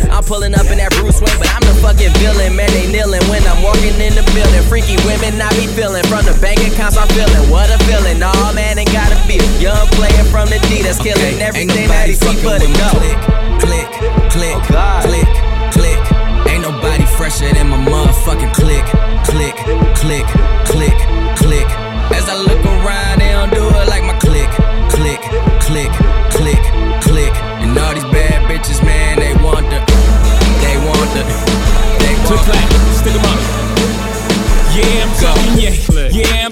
I'm 0.07 0.23
pulling 0.23 0.55
up 0.55 0.71
in 0.71 0.79
that 0.79 0.95
Bruce 0.95 1.19
Wayne, 1.19 1.35
but 1.43 1.51
I'm 1.51 1.67
the 1.67 1.75
fucking 1.83 2.15
villain. 2.23 2.55
Man, 2.55 2.71
they 2.71 2.87
kneeling 2.87 3.27
when 3.27 3.43
I'm 3.43 3.59
walking 3.59 3.99
in 3.99 4.15
the 4.15 4.23
building. 4.39 4.63
Freaky 4.71 4.95
women 5.03 5.43
I 5.43 5.51
be 5.59 5.67
feeling. 5.67 6.07
From 6.07 6.23
the 6.23 6.37
bank 6.39 6.63
accounts 6.63 6.95
I'm 6.95 7.11
feeling. 7.11 7.51
What 7.51 7.75
a 7.75 7.79
feeling. 7.91 8.23
Nah, 8.23 8.55
man, 8.55 8.79
ain't 8.79 8.95
gotta 8.95 9.19
be. 9.27 9.43
Young 9.59 9.83
player 9.99 10.23
from 10.31 10.47
the 10.47 10.63
D 10.71 10.87
that's 10.87 11.03
killing 11.03 11.43
everything 11.43 11.91
that 11.91 12.07
he 12.07 12.15
see 12.15 12.39
but 12.47 12.63
it 12.63 12.71
go. 12.79 12.87
Click, 13.03 13.19
click, 13.59 13.87
click, 14.31 14.59
Oh, 14.79 15.03
click, 15.03 15.27
click. 15.75 15.99
Ain't 16.55 16.63
nobody 16.63 17.06
fresher 17.17 17.49
than 17.55 17.69
my 17.69 17.79
motherfucking 17.79 18.53
click, 18.53 18.85
click, 19.25 19.57
click, 19.97 20.27
click, 20.69 20.97
click. 21.41 21.69
As 22.13 22.29
I 22.29 22.37
look 22.37 22.63
around, 22.65 23.21
they 23.21 23.33
don't 23.33 23.51
do 23.51 23.65
it 23.65 23.89
like 23.89 24.05
my 24.05 24.17
click, 24.21 24.49
click, 24.93 25.21
click, 25.65 25.91
click, 26.37 26.63
click. 27.01 27.33
And 27.65 27.77
all 27.79 27.95
these 27.95 28.05
bad 28.13 28.45
bitches, 28.49 28.85
man, 28.85 29.19
they 29.19 29.33
want 29.43 29.67
the, 29.73 29.81
they 30.61 30.77
want 30.85 31.09
the, 31.17 31.25
they 32.05 32.15
want 32.21 32.29
the. 32.29 32.39
clack, 32.45 32.69
stick 33.01 33.15
'em 33.17 33.25
up. 33.33 33.41
Yeah, 34.77 35.05
I'm 35.05 35.13
talking 35.17 35.59
yeah. 35.63 35.96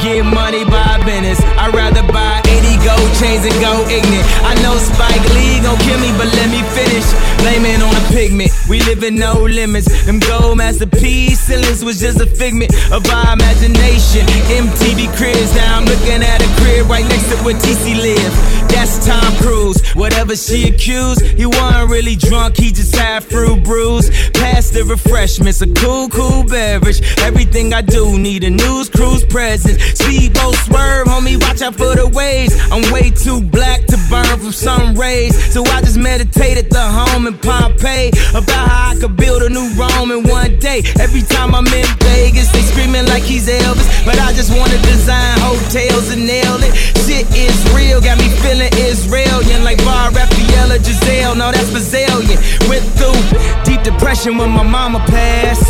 get 0.00 0.24
money 0.24 0.64
by 0.64 1.02
business. 1.04 1.40
I'd 1.58 1.74
rather 1.74 2.02
buy 2.12 2.40
80 2.46 2.84
gold 2.84 3.10
chains 3.18 3.44
and 3.44 3.54
go 3.60 3.74
ignorant. 3.88 4.26
I 4.44 4.54
know 4.62 4.76
Spike 4.78 5.24
Lee 5.34 5.60
gon' 5.60 5.78
kill 5.84 5.98
me, 6.00 6.10
but 6.16 6.28
let 6.38 6.48
me 6.50 6.62
finish. 6.74 7.06
Blaming 7.42 7.82
on 7.82 7.94
a 7.94 8.04
pigment. 8.12 8.50
We 8.68 8.82
live 8.82 9.02
in 9.02 9.16
no 9.16 9.34
limits. 9.42 9.88
Them 10.06 10.20
gold 10.20 10.58
masterpiece 10.58 11.40
ceilings 11.40 11.84
was 11.84 12.00
just 12.00 12.20
a 12.20 12.26
figment 12.26 12.72
of 12.92 13.08
our 13.10 13.32
imagination. 13.32 14.26
MTV 14.52 15.08
cribs, 15.16 15.54
now 15.54 15.78
I'm 15.78 15.84
looking 15.84 16.22
at 16.22 16.42
a 16.42 16.48
crib 16.60 16.88
right 16.88 17.06
next 17.08 17.28
to 17.30 17.36
where 17.44 17.54
TC 17.54 17.96
live. 17.96 18.32
That's 18.68 19.04
Tom 19.06 19.32
Cruise. 19.36 19.80
Whatever 19.94 20.36
she 20.36 20.68
accused, 20.68 21.22
he 21.22 21.46
wasn't 21.46 21.90
really 21.90 22.16
drunk, 22.16 22.56
he 22.56 22.70
just 22.70 22.94
had 22.94 23.24
fruit 23.24 23.64
brews. 23.64 24.10
Pass 24.30 24.70
the 24.70 24.84
refreshments, 24.84 25.62
a 25.62 25.72
cool, 25.74 26.08
cool 26.10 26.44
beverage. 26.44 27.00
Everything 27.18 27.72
I 27.72 27.82
do 27.82 28.18
need 28.18 28.44
a 28.44 28.50
news 28.50 28.88
cruise 28.90 29.24
presence. 29.24 29.78
Speedboat 29.94 30.54
swerve, 30.66 31.06
homie, 31.06 31.40
watch 31.40 31.62
out 31.62 31.74
for 31.74 31.94
the 31.94 32.08
waves. 32.08 32.54
I'm 32.70 32.92
way 32.92 33.10
too 33.10 33.40
black 33.40 33.86
to 33.86 33.96
burn 34.10 34.38
from 34.38 34.52
sun 34.52 34.94
rays. 34.94 35.36
So 35.52 35.64
I 35.64 35.80
just 35.80 35.98
meditate 35.98 36.58
at 36.58 36.70
the 36.70 36.82
home 36.82 37.26
in 37.26 37.36
Pompeii 37.38 38.10
about 38.30 38.68
how 38.68 38.92
I 38.92 38.96
could 39.00 39.16
build 39.16 39.42
a 39.42 39.48
new 39.48 39.68
Rome 39.74 40.10
in 40.12 40.28
one 40.28 40.58
day. 40.58 40.82
Every 41.00 41.22
time 41.22 41.54
I'm 41.54 41.66
in 41.66 41.86
Vegas, 42.00 42.50
they 42.52 42.62
screaming 42.62 43.06
like 43.06 43.22
he's 43.22 43.48
Elvis. 43.48 43.88
But 44.04 44.18
I 44.18 44.32
just 44.32 44.50
wanna 44.56 44.78
design 44.82 45.38
hotels 45.40 46.10
and 46.12 46.26
nail 46.26 46.58
it. 46.62 46.74
Shit 47.08 47.26
is 47.34 47.56
real, 47.74 48.00
got 48.00 48.18
me 48.18 48.28
feeling 48.44 48.72
Israelian 48.76 49.64
like 49.64 49.78
Bar 49.84 50.10
Refaeli 50.10 50.76
or 50.76 50.78
Gisele. 50.78 51.34
No, 51.34 51.50
that's 51.50 51.70
Brazilian. 51.70 52.38
Went 52.68 52.84
through 52.96 53.16
deep 53.64 53.82
depression 53.82 54.36
when 54.36 54.50
my 54.50 54.62
mama 54.62 55.00
passed. 55.06 55.66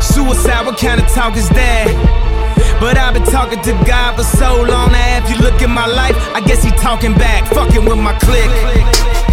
Suicide, 0.00 0.66
what 0.66 0.78
kind 0.78 1.00
of 1.00 1.08
talk 1.08 1.36
is 1.36 1.48
that? 1.50 2.27
But 2.80 2.96
I've 2.96 3.12
been 3.12 3.24
talking 3.24 3.60
to 3.62 3.72
God 3.84 4.16
for 4.16 4.22
so 4.22 4.62
long 4.62 4.92
now. 4.92 5.18
If 5.18 5.30
you 5.30 5.36
look 5.38 5.60
at 5.62 5.68
my 5.68 5.86
life, 5.86 6.16
I 6.34 6.40
guess 6.40 6.62
he 6.62 6.70
talking 6.70 7.12
back, 7.14 7.52
fucking 7.52 7.84
with 7.84 7.98
my 7.98 8.14
clique. 8.18 9.27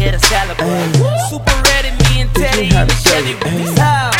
Here 0.00 0.12
to 0.12 0.18
celebrate. 0.18 0.96
Super 1.28 1.56
ready, 1.68 1.90
me 2.00 2.22
and 2.22 2.30
Teddy 2.34 2.64
in 2.64 2.88
the 2.88 2.96
Chevy 3.04 3.34
with 3.34 3.52
these 3.58 3.78
hoes. 3.78 4.16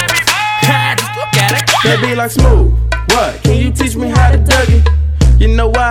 Just 0.61 1.17
look 1.17 1.33
at 1.41 1.57
it. 1.57 1.67
That 1.85 1.99
be 2.03 2.15
like 2.15 2.31
smooth. 2.31 2.77
What? 3.11 3.43
Can 3.43 3.57
you 3.57 3.73
teach 3.73 3.97
me 3.97 4.09
how 4.09 4.31
to 4.31 4.39
Dougie? 4.39 4.85
You 5.41 5.49
know 5.49 5.69
why? 5.71 5.91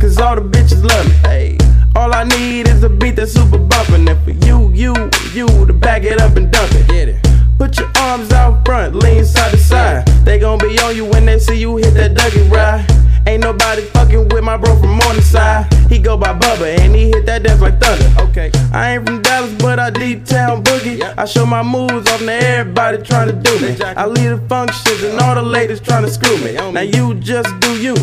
Cause 0.00 0.18
all 0.18 0.36
the 0.36 0.42
bitches 0.42 0.82
love 0.82 1.06
me. 1.06 1.14
Hey. 1.28 1.58
All 1.94 2.14
I 2.14 2.24
need 2.24 2.68
is 2.68 2.82
a 2.82 2.88
beat 2.88 3.16
that's 3.16 3.32
super 3.32 3.58
bumpin'. 3.58 4.08
And 4.08 4.18
for 4.24 4.32
you, 4.46 4.70
you, 4.72 4.94
you 5.32 5.46
to 5.66 5.72
back 5.72 6.04
it 6.04 6.20
up 6.20 6.36
and 6.36 6.50
dump 6.50 6.72
it. 6.72 6.88
Get 6.88 7.08
it. 7.08 7.20
Put 7.58 7.78
your 7.78 7.90
arms 7.96 8.32
out 8.32 8.64
front, 8.64 8.94
lean 8.96 9.24
side 9.24 9.50
to 9.50 9.58
side. 9.58 10.06
They 10.24 10.38
gon' 10.38 10.58
be 10.58 10.78
on 10.80 10.96
you 10.96 11.04
when 11.04 11.26
they 11.26 11.38
see 11.38 11.56
you 11.58 11.76
hit 11.76 11.94
that 11.94 12.14
Dougie 12.14 12.50
ride. 12.50 13.05
Ain't 13.26 13.42
nobody 13.42 13.82
fucking 13.82 14.28
with 14.28 14.44
my 14.44 14.56
bro 14.56 14.78
from 14.78 14.98
Morningside. 14.98 15.72
He 15.90 15.98
go 15.98 16.16
by 16.16 16.32
Bubba 16.38 16.78
and 16.78 16.94
he 16.94 17.06
hit 17.06 17.26
that 17.26 17.42
dance 17.42 17.60
like 17.60 17.80
thunder. 17.80 18.08
Okay. 18.22 18.52
I 18.72 18.94
ain't 18.94 19.06
from 19.06 19.20
Dallas, 19.20 19.52
but 19.58 19.80
I 19.80 19.90
deep 19.90 20.24
town 20.24 20.62
boogie. 20.62 21.02
I 21.18 21.24
show 21.24 21.44
my 21.44 21.62
moves 21.62 22.08
off 22.10 22.20
to 22.20 22.32
everybody 22.32 23.02
trying 23.02 23.28
to 23.28 23.34
do 23.34 23.58
me. 23.58 23.76
I 23.82 24.06
lead 24.06 24.28
the 24.28 24.38
functions 24.48 25.02
and 25.02 25.18
all 25.20 25.34
the 25.34 25.42
ladies 25.42 25.80
trying 25.80 26.04
to 26.04 26.10
screw 26.10 26.38
me. 26.38 26.52
Now 26.52 26.80
you 26.80 27.14
just 27.14 27.48
do 27.58 27.76
you, 27.80 27.96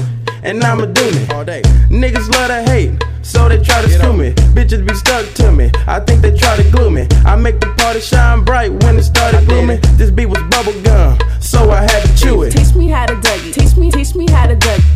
and 0.43 0.61
I'ma 0.61 0.85
do 0.85 1.11
me. 1.11 1.27
All 1.31 1.45
day. 1.45 1.61
Niggas 1.89 2.29
love 2.33 2.47
to 2.49 2.61
hate. 2.69 2.91
So 3.21 3.47
they 3.47 3.63
try 3.63 3.81
to 3.81 3.89
screw 3.89 4.11
me. 4.11 4.33
Bitches 4.51 4.85
be 4.85 4.93
stuck 4.93 5.25
to 5.35 5.51
me. 5.53 5.71
I 5.87 6.01
think 6.01 6.21
they 6.21 6.35
try 6.35 6.57
to 6.57 6.69
glue 6.69 6.89
me. 6.89 7.07
I 7.25 7.37
make 7.37 7.61
the 7.61 7.67
party 7.77 8.01
shine 8.01 8.43
bright 8.43 8.71
when 8.83 8.97
it 8.97 9.03
started 9.03 9.47
glooming. 9.47 9.79
This 9.95 10.11
beat 10.11 10.25
was 10.25 10.43
bubble 10.51 10.79
gum, 10.81 11.17
so 11.39 11.71
I 11.71 11.83
had 11.83 12.03
to 12.03 12.17
chew 12.17 12.43
it. 12.43 12.51
Teach 12.51 12.75
me 12.75 12.89
how 12.89 13.05
to 13.05 13.15
Dougie. 13.15 13.53
Teach 13.53 13.77
me, 13.77 13.89
teach 13.89 14.13
me 14.15 14.29
how 14.29 14.47
to 14.47 14.55
Dougie. 14.57 14.92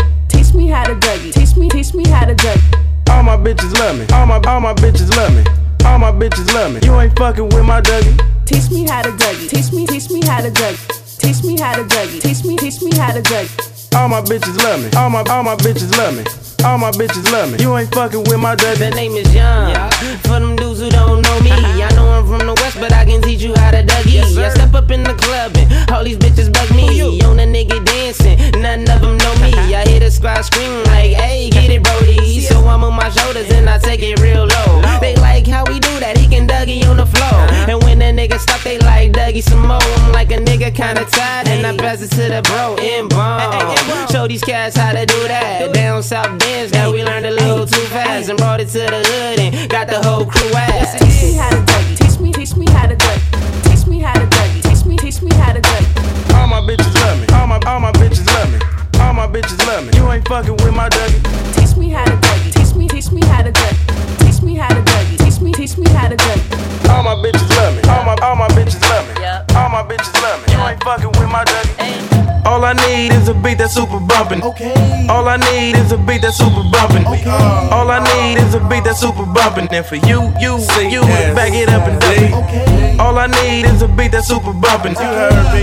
Teach 0.48 0.56
me 0.56 0.68
how 0.68 0.86
to 0.86 0.96
Dougie. 0.96 1.34
Teach 1.34 1.58
me, 1.58 1.68
teach 1.68 1.94
me 1.94 2.08
how 2.08 2.24
to 2.24 2.34
Dougie. 2.34 3.10
All 3.10 3.22
my 3.22 3.36
bitches 3.36 3.78
love 3.80 4.00
me. 4.00 4.06
All 4.14 4.26
my 4.26 4.40
all 4.48 4.62
my 4.62 4.74
bitches 4.76 5.14
love 5.18 5.36
me. 5.36 5.44
All 5.86 6.00
my 6.00 6.10
bitches 6.10 6.54
love 6.54 6.74
me. 6.74 6.80
You 6.88 6.98
ain't 7.02 7.20
fucking 7.20 7.50
with 7.50 7.66
my 7.66 7.82
Dougie. 7.82 8.16
Teach 8.46 8.72
me 8.72 8.88
how 8.88 9.02
to 9.02 9.10
Dougie. 9.10 9.50
Teach 9.50 9.74
me, 9.74 9.86
teach 9.86 10.10
me 10.10 10.26
how 10.26 10.40
to 10.40 10.50
Dougie. 10.50 11.18
Teach 11.20 11.44
me 11.44 11.60
how 11.60 11.76
to 11.76 11.84
Dougie. 11.84 12.22
Teach 12.22 12.46
me, 12.46 12.56
teach 12.56 12.82
me 12.82 12.96
how 12.96 13.12
to 13.12 13.22
Dougie. 13.24 13.94
All 13.98 14.08
my 14.08 14.22
bitches 14.22 14.58
love 14.64 14.82
me. 14.82 14.90
All 14.96 15.10
my 15.10 15.22
all 15.30 15.44
my 15.44 15.58
bitches 15.58 15.92
love 15.98 16.16
me. 16.16 16.24
All 16.64 16.78
my 16.78 16.92
bitches 16.92 17.32
love 17.32 17.52
me. 17.52 17.58
You 17.60 17.76
ain't 17.78 17.94
fucking 17.94 18.24
with 18.24 18.40
my 18.40 18.56
Dougie. 18.56 18.80
The 18.80 18.90
name 18.92 19.14
is 19.14 19.34
Young. 19.34 19.74
For 20.22 20.40
them 20.40 20.56
dudes 20.56 20.80
who 20.80 20.90
don't 20.90 21.22
know 21.22 21.40
me, 21.42 21.52
uh-huh. 21.52 21.88
I 21.88 21.96
know 21.96 22.08
I'm 22.10 22.28
from 22.28 22.46
the 22.48 22.54
west, 22.54 22.80
but 22.80 22.92
I 22.94 23.06
can 23.06 23.22
teach 23.22 23.42
you 23.42 23.56
how 23.56 23.72
to 23.72 23.84
Dougie. 23.84 24.22
I 24.38 24.50
step 24.50 24.74
up 24.74 24.92
in 24.92 25.04
the 25.04 25.14
club 25.14 25.56
and 25.56 25.92
all 25.92 26.04
these 26.04 26.18
bitches 26.18 26.52
bug 26.52 26.70
me. 26.76 26.88
On 27.24 27.40
a 27.40 27.44
nigga 27.44 27.84
dancing, 27.86 28.38
none 28.62 28.82
of 28.82 29.02
them 29.02 29.18
know 29.18 29.36
me. 29.42 29.54
Uh-huh. 29.54 29.78
I 29.78 29.88
hear 29.88 30.00
the 30.00 30.12
squad 30.12 30.42
scream 30.42 30.84
like, 30.86 31.14
hey, 31.14 31.50
get 31.50 31.70
it, 31.70 31.84
Brody. 31.84 32.42
So 32.42 32.60
I'm 32.60 32.84
on 32.84 32.96
my 32.96 33.10
shoulders 33.10 33.50
and 33.52 33.70
I 33.70 33.78
take 33.78 34.02
it 34.02 34.20
real 34.20 34.46
low. 34.46 34.82
They 35.00 35.16
like 35.16 35.48
how 35.48 35.64
we 35.66 35.80
do 35.80 36.00
that, 36.00 36.18
he 36.18 36.28
can 36.28 36.48
Dougie 36.48 36.88
on 36.90 36.98
the 36.98 37.06
floor. 37.06 37.28
Uh-huh. 37.28 37.72
And 37.72 37.84
when 37.84 38.00
the 38.00 38.06
nigga 38.06 38.40
stop, 38.40 38.62
they 38.62 38.80
like 38.80 39.12
Dougie 39.14 39.44
some 39.44 39.68
more. 39.68 39.80
I'm 39.82 40.12
like 40.12 40.32
a 40.32 40.38
nigga 40.38 40.74
kinda 40.74 41.06
tired, 41.06 41.48
and 41.48 41.66
I 41.66 41.78
pass 41.78 42.02
it 42.02 42.10
to 42.12 42.28
the 42.28 42.42
bro 42.44 42.76
in 42.78 43.08
bomb. 43.08 43.78
Show 44.12 44.28
these 44.28 44.44
cats 44.44 44.76
how 44.76 44.92
to 44.92 45.06
do 45.06 45.28
that. 45.28 45.74
Down 45.74 46.02
south 46.04 46.40
dance, 46.48 46.72
now 46.72 46.92
we 46.92 47.04
learned 47.04 47.26
a 47.26 47.32
little 47.32 47.66
too 47.66 47.86
fast 47.94 48.30
and 48.30 48.38
brought 48.38 48.60
it 48.60 48.70
to 48.70 48.80
the 48.80 49.02
hood 49.10 49.40
and 49.40 49.70
got 49.70 49.88
the 49.88 50.00
whole 50.02 50.26
crew 50.26 50.52
ass. 50.56 50.94
Teach 51.00 51.22
me 51.24 51.34
how 51.34 51.50
to 51.50 51.62
Dougie. 51.70 51.98
Teach 52.00 52.20
me, 52.20 52.32
teach 52.32 52.56
me 52.56 52.66
how 52.72 52.88
to 52.88 52.96
Dougie. 52.96 53.64
Teach 53.68 53.88
me 53.88 54.00
how 54.00 54.14
to 54.14 54.26
Dougie. 54.26 54.62
Teach 54.68 54.86
me, 54.86 54.96
teach 54.98 55.22
me 55.22 55.32
how 55.36 55.54
to 55.54 55.62
Dougie. 55.62 56.36
All 56.36 56.48
my 56.48 56.62
bitches 56.62 56.94
love 57.02 57.20
me. 57.20 57.28
All 57.36 57.48
my 57.48 57.60
all 57.68 57.80
my 57.80 57.92
bitches 57.92 58.26
love 58.36 58.50
me. 58.54 58.60
All 59.02 59.14
my 59.14 59.28
bitches 59.28 59.60
love 59.68 59.86
me. 59.86 59.92
You 59.98 60.12
ain't 60.12 60.28
fucking 60.28 60.58
with 60.64 60.74
my 60.74 60.90
Dougie. 60.90 61.22
Teach 61.56 61.76
me 61.76 61.90
how 61.90 62.06
to 62.06 62.16
Dougie. 62.16 62.54
Teach 62.56 62.76
me, 62.76 62.88
teach 62.88 63.12
me 63.12 63.22
how 63.26 63.44
to 63.44 63.52
Dougie. 63.52 64.27
Teach 64.38 64.46
me 64.46 64.54
how 64.54 64.70
to 64.70 64.82
Dougie. 64.82 65.18
Teach 65.18 65.42
me, 65.42 65.52
teach 65.52 65.78
me 65.80 65.90
how 65.90 66.08
to 66.08 66.16
Dougie. 66.16 66.90
All 66.90 67.02
my 67.02 67.16
bitches 67.16 67.50
love 67.58 67.74
me. 67.74 67.82
All 67.90 68.06
my 68.06 68.16
all 68.22 68.36
my 68.36 68.48
bitches 68.50 68.80
love 68.88 69.08
me. 69.08 69.22
Yep. 69.22 69.56
All 69.56 69.70
my 69.70 69.82
bitches 69.82 70.14
love 70.22 70.46
me. 70.46 70.54
You 70.54 70.60
ain't 70.62 70.84
fucking 70.84 71.10
with 71.10 71.30
my 71.32 71.44
Dougie. 71.44 72.46
All 72.46 72.62
All 72.62 72.66
I 72.66 72.74
need 72.74 73.14
is 73.14 73.28
a 73.30 73.34
beat 73.34 73.58
that's 73.58 73.74
super 73.74 74.00
bumpin'. 74.00 74.44
Okay. 74.44 75.08
All 75.10 75.28
I 75.28 75.38
need 75.38 75.76
is 75.76 75.92
a 75.92 75.98
beat 75.98 76.22
that's 76.22 76.38
super 76.38 76.62
bumpin'. 76.70 77.06
Okay. 77.08 77.30
All 77.74 77.90
I 77.90 77.98
need 77.98 78.38
is 78.38 78.54
a 78.54 78.60
beat 78.70 78.84
that's 78.84 79.00
super 79.00 79.26
bumpin'. 79.26 79.68
And 79.74 79.84
for 79.84 79.96
you, 79.96 80.30
you, 80.40 80.62
you, 80.86 81.02
to 81.02 81.34
back 81.34 81.54
it 81.54 81.70
up 81.70 81.88
and 81.88 82.00
dump 82.00 82.14
it. 82.14 82.32
Okay. 82.46 82.98
All 83.00 83.18
I 83.18 83.26
need 83.26 83.66
is 83.66 83.82
a 83.82 83.88
beat 83.88 84.12
that's 84.12 84.28
super 84.28 84.54
bumpin'. 84.54 84.96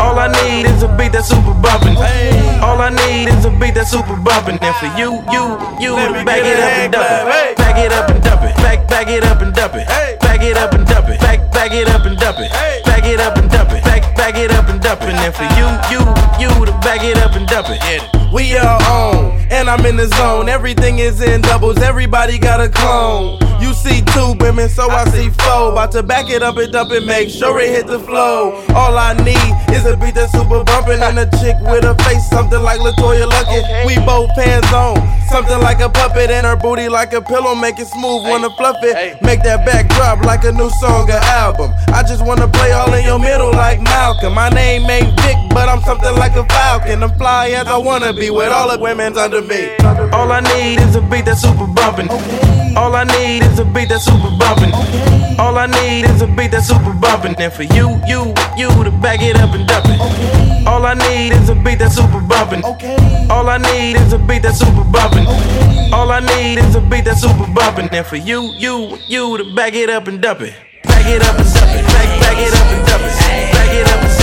All 0.02 0.18
I 0.18 0.26
need 0.34 0.66
is 0.66 0.82
a 0.82 0.88
beat 0.98 1.12
that's 1.12 1.28
super 1.28 1.54
bumpin'. 1.62 1.94
All 2.60 2.80
I 2.80 2.90
need 2.90 3.28
is 3.28 3.44
a 3.44 3.50
beat 3.50 3.74
that's 3.74 3.90
super 3.92 4.16
bumpin'. 4.16 4.58
And 4.60 4.74
for 4.76 4.90
you, 4.98 5.22
you, 5.30 5.44
you, 5.78 5.94
back 6.26 6.42
it 6.42 6.58
up 6.58 6.74
and 6.74 6.92
dump 6.92 7.06
it. 7.06 7.56
Back 7.56 7.78
it 7.78 7.92
up 7.92 8.10
and 8.10 8.22
dump 8.22 8.42
it. 8.42 8.63
Back, 8.64 8.88
back 8.88 9.08
it 9.08 9.24
up 9.24 9.42
and 9.42 9.54
dump 9.54 9.74
it. 9.74 9.86
Back 10.20 10.40
it 10.40 10.56
up 10.56 10.72
and 10.72 10.86
dump 10.86 11.08
it. 11.10 11.20
Back, 11.20 11.52
back 11.52 11.72
it 11.72 11.88
up 11.88 12.06
and 12.06 12.16
dump 12.18 12.38
it. 12.40 12.50
Back 12.84 13.04
it 13.04 13.20
up 13.20 13.36
and 13.36 13.50
dump 13.50 13.70
it. 13.72 13.84
Back, 13.84 14.16
back 14.16 14.36
it 14.36 14.50
up 14.52 14.68
and 14.68 14.80
dump 14.80 15.02
it. 15.02 15.12
And 15.12 15.34
for 15.34 15.44
you, 15.60 15.68
you, 15.92 16.00
you, 16.40 16.64
to 16.64 16.72
back 16.80 17.04
it 17.04 17.18
up 17.18 17.36
and 17.36 17.46
dump 17.46 17.66
it. 17.68 17.80
We 18.32 18.56
are 18.56 18.82
on, 18.90 19.38
and 19.52 19.68
I'm 19.68 19.84
in 19.84 19.96
the 19.96 20.08
zone. 20.16 20.48
Everything 20.48 20.98
is 20.98 21.20
in 21.20 21.42
doubles, 21.42 21.78
everybody 21.82 22.38
got 22.38 22.60
a 22.60 22.68
clone. 22.68 23.38
You 23.60 23.72
see 23.74 24.02
two 24.10 24.34
women, 24.40 24.68
so 24.68 24.90
I 24.90 25.04
see 25.10 25.28
four. 25.30 25.70
About 25.70 25.92
to 25.92 26.02
back 26.02 26.30
it 26.30 26.42
up 26.42 26.56
and 26.56 26.72
dump 26.72 26.90
it, 26.90 27.06
make 27.06 27.28
sure 27.28 27.60
it 27.60 27.68
hit 27.68 27.86
the 27.86 28.00
flow. 28.00 28.64
All 28.74 28.98
I 28.98 29.12
need 29.22 29.74
is 29.76 29.86
a 29.86 29.96
beat 29.96 30.16
that's 30.16 30.32
super 30.32 30.64
bumpin' 30.64 31.00
and 31.00 31.18
a 31.18 31.30
chick 31.38 31.54
with 31.68 31.84
a 31.84 31.94
face 32.02 32.28
something 32.30 32.60
like 32.60 32.80
LeToya 32.80 33.30
Luckett. 33.30 33.86
We 33.86 33.94
both 34.04 34.30
pants 34.34 34.72
on, 34.72 34.96
something 35.34 35.60
like 35.62 35.80
a 35.80 35.88
puppet, 35.88 36.30
and 36.30 36.46
her 36.46 36.54
booty 36.54 36.88
like 36.88 37.12
a 37.12 37.20
pillow, 37.20 37.56
make 37.56 37.80
it 37.80 37.88
smooth, 37.88 38.22
wanna 38.22 38.48
fluff 38.50 38.76
it. 38.82 39.20
Make 39.20 39.42
that 39.42 39.66
back 39.66 39.88
drop 39.88 40.24
like 40.24 40.44
a 40.44 40.52
new 40.52 40.70
song 40.78 41.10
or 41.10 41.22
album. 41.42 41.74
I 41.88 42.04
just 42.04 42.24
wanna 42.24 42.46
play 42.46 42.70
all 42.70 42.94
in 42.94 43.04
your 43.04 43.18
middle 43.18 43.50
like 43.50 43.80
Malcolm. 43.80 44.32
My 44.34 44.48
name 44.50 44.88
ain't 44.88 45.10
Vick, 45.22 45.36
but 45.50 45.68
I'm 45.68 45.82
something 45.82 46.14
like 46.14 46.36
a 46.36 46.44
falcon. 46.54 47.02
I'm 47.02 47.12
fly 47.18 47.48
as 47.50 47.66
I 47.66 47.76
wanna 47.76 48.12
be 48.12 48.30
with 48.30 48.52
all 48.52 48.70
the 48.70 48.78
women's 48.80 49.18
under 49.18 49.42
me. 49.42 49.74
All 50.12 50.30
I 50.30 50.38
need 50.54 50.78
is 50.78 50.94
a 50.94 51.00
beat 51.00 51.24
that's 51.24 51.42
super 51.42 51.66
bumpin'. 51.66 52.08
All 52.76 52.94
I 52.94 53.02
need 53.02 53.42
is 53.42 53.58
a 53.58 53.64
beat 53.64 53.88
that's 53.88 54.04
super 54.04 54.30
bumpin'. 54.38 54.72
All 55.40 55.58
I 55.58 55.66
need 55.66 56.04
is 56.04 56.22
a 56.22 56.28
beat 56.28 56.52
that's 56.52 56.68
super 56.68 56.94
bumpin'. 56.94 57.34
And 57.38 57.52
for 57.52 57.64
you, 57.64 58.00
you, 58.06 58.32
you 58.56 58.68
to 58.84 58.92
back 59.02 59.20
it 59.20 59.34
up 59.36 59.52
and 59.52 59.66
dump 59.66 59.86
it. 59.88 60.66
All 60.66 60.86
I 60.86 60.94
need 60.94 61.32
is 61.32 61.48
a 61.48 61.56
beat 61.56 61.80
that's 61.80 61.96
super 61.96 62.20
bumpin'. 62.20 62.62
All 63.30 63.48
I 63.48 63.58
need 63.58 63.96
is 63.96 64.12
a 64.12 64.18
beat 64.18 64.42
that's 64.42 64.60
super 64.60 64.84
bumpin'. 64.84 65.23
All 65.92 66.10
I 66.10 66.20
need 66.20 66.58
is 66.58 66.74
a 66.74 66.80
beat 66.80 67.04
that's 67.04 67.22
super 67.22 67.46
bumpin'. 67.52 67.88
And 67.92 68.06
for 68.06 68.16
you, 68.16 68.52
you, 68.56 68.98
you 69.06 69.38
to 69.38 69.54
back 69.54 69.74
it 69.74 69.90
up 69.90 70.08
and 70.08 70.20
dump 70.20 70.40
it. 70.40 70.54
Back 70.84 71.06
it 71.06 71.22
up 71.22 71.38
and 71.38 71.54
dump 71.54 71.70
it. 71.70 71.84
Back, 71.86 72.20
back 72.20 72.38
it 72.38 72.52
up 72.54 72.66
and 72.66 72.86
dump 72.86 73.02
it. 73.02 73.52
Back 73.52 73.70
it 73.72 73.86
up 73.86 73.92
and 73.92 74.02
dump 74.02 74.10
it. 74.10 74.13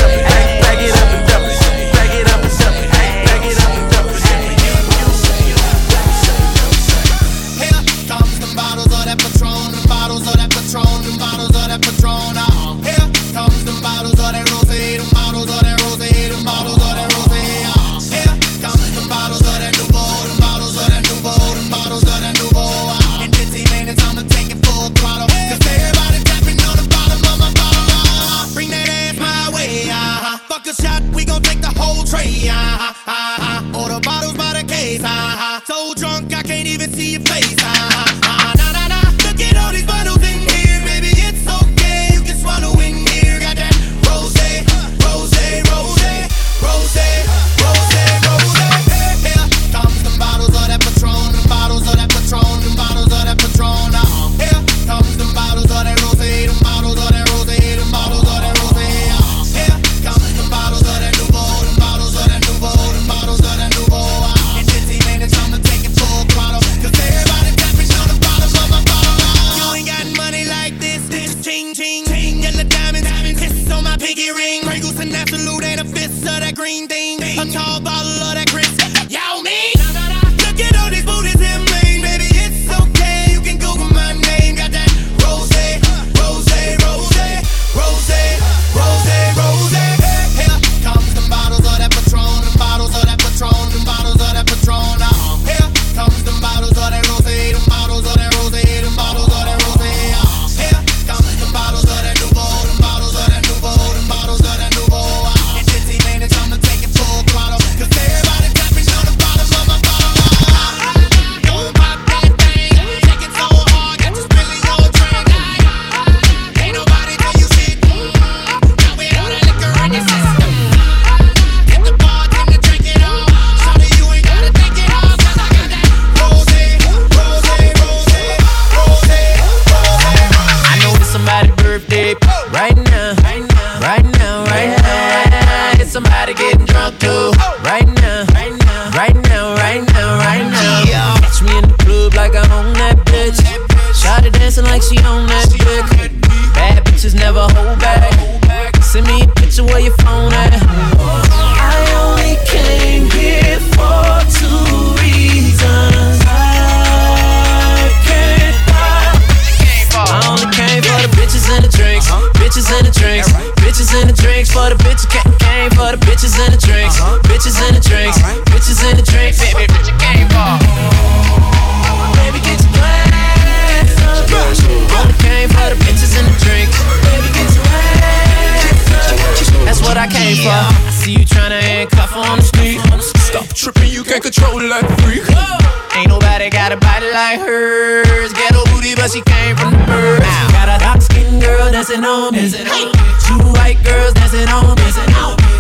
Dancing 192.51 192.67
on 192.67 192.87
me. 192.87 192.91
Two 193.25 193.37
white 193.53 193.77
girls 193.83 194.13
dancing 194.13 194.47
on 194.49 194.75
me. 194.75 194.83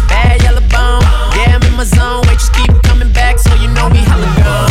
Bad 0.07 0.41
yellow 0.43 0.61
bone. 0.61 1.01
Yeah, 1.35 1.55
I'm 1.55 1.63
in 1.63 1.73
my 1.75 1.83
zone. 1.83 2.21
Wait, 2.27 2.39
just 2.39 2.53
keep 2.53 2.71
coming 2.83 3.11
back, 3.13 3.39
so 3.39 3.53
you 3.55 3.67
know 3.69 3.87
we 3.89 3.97
hella 3.97 4.27
gone. 4.43 4.70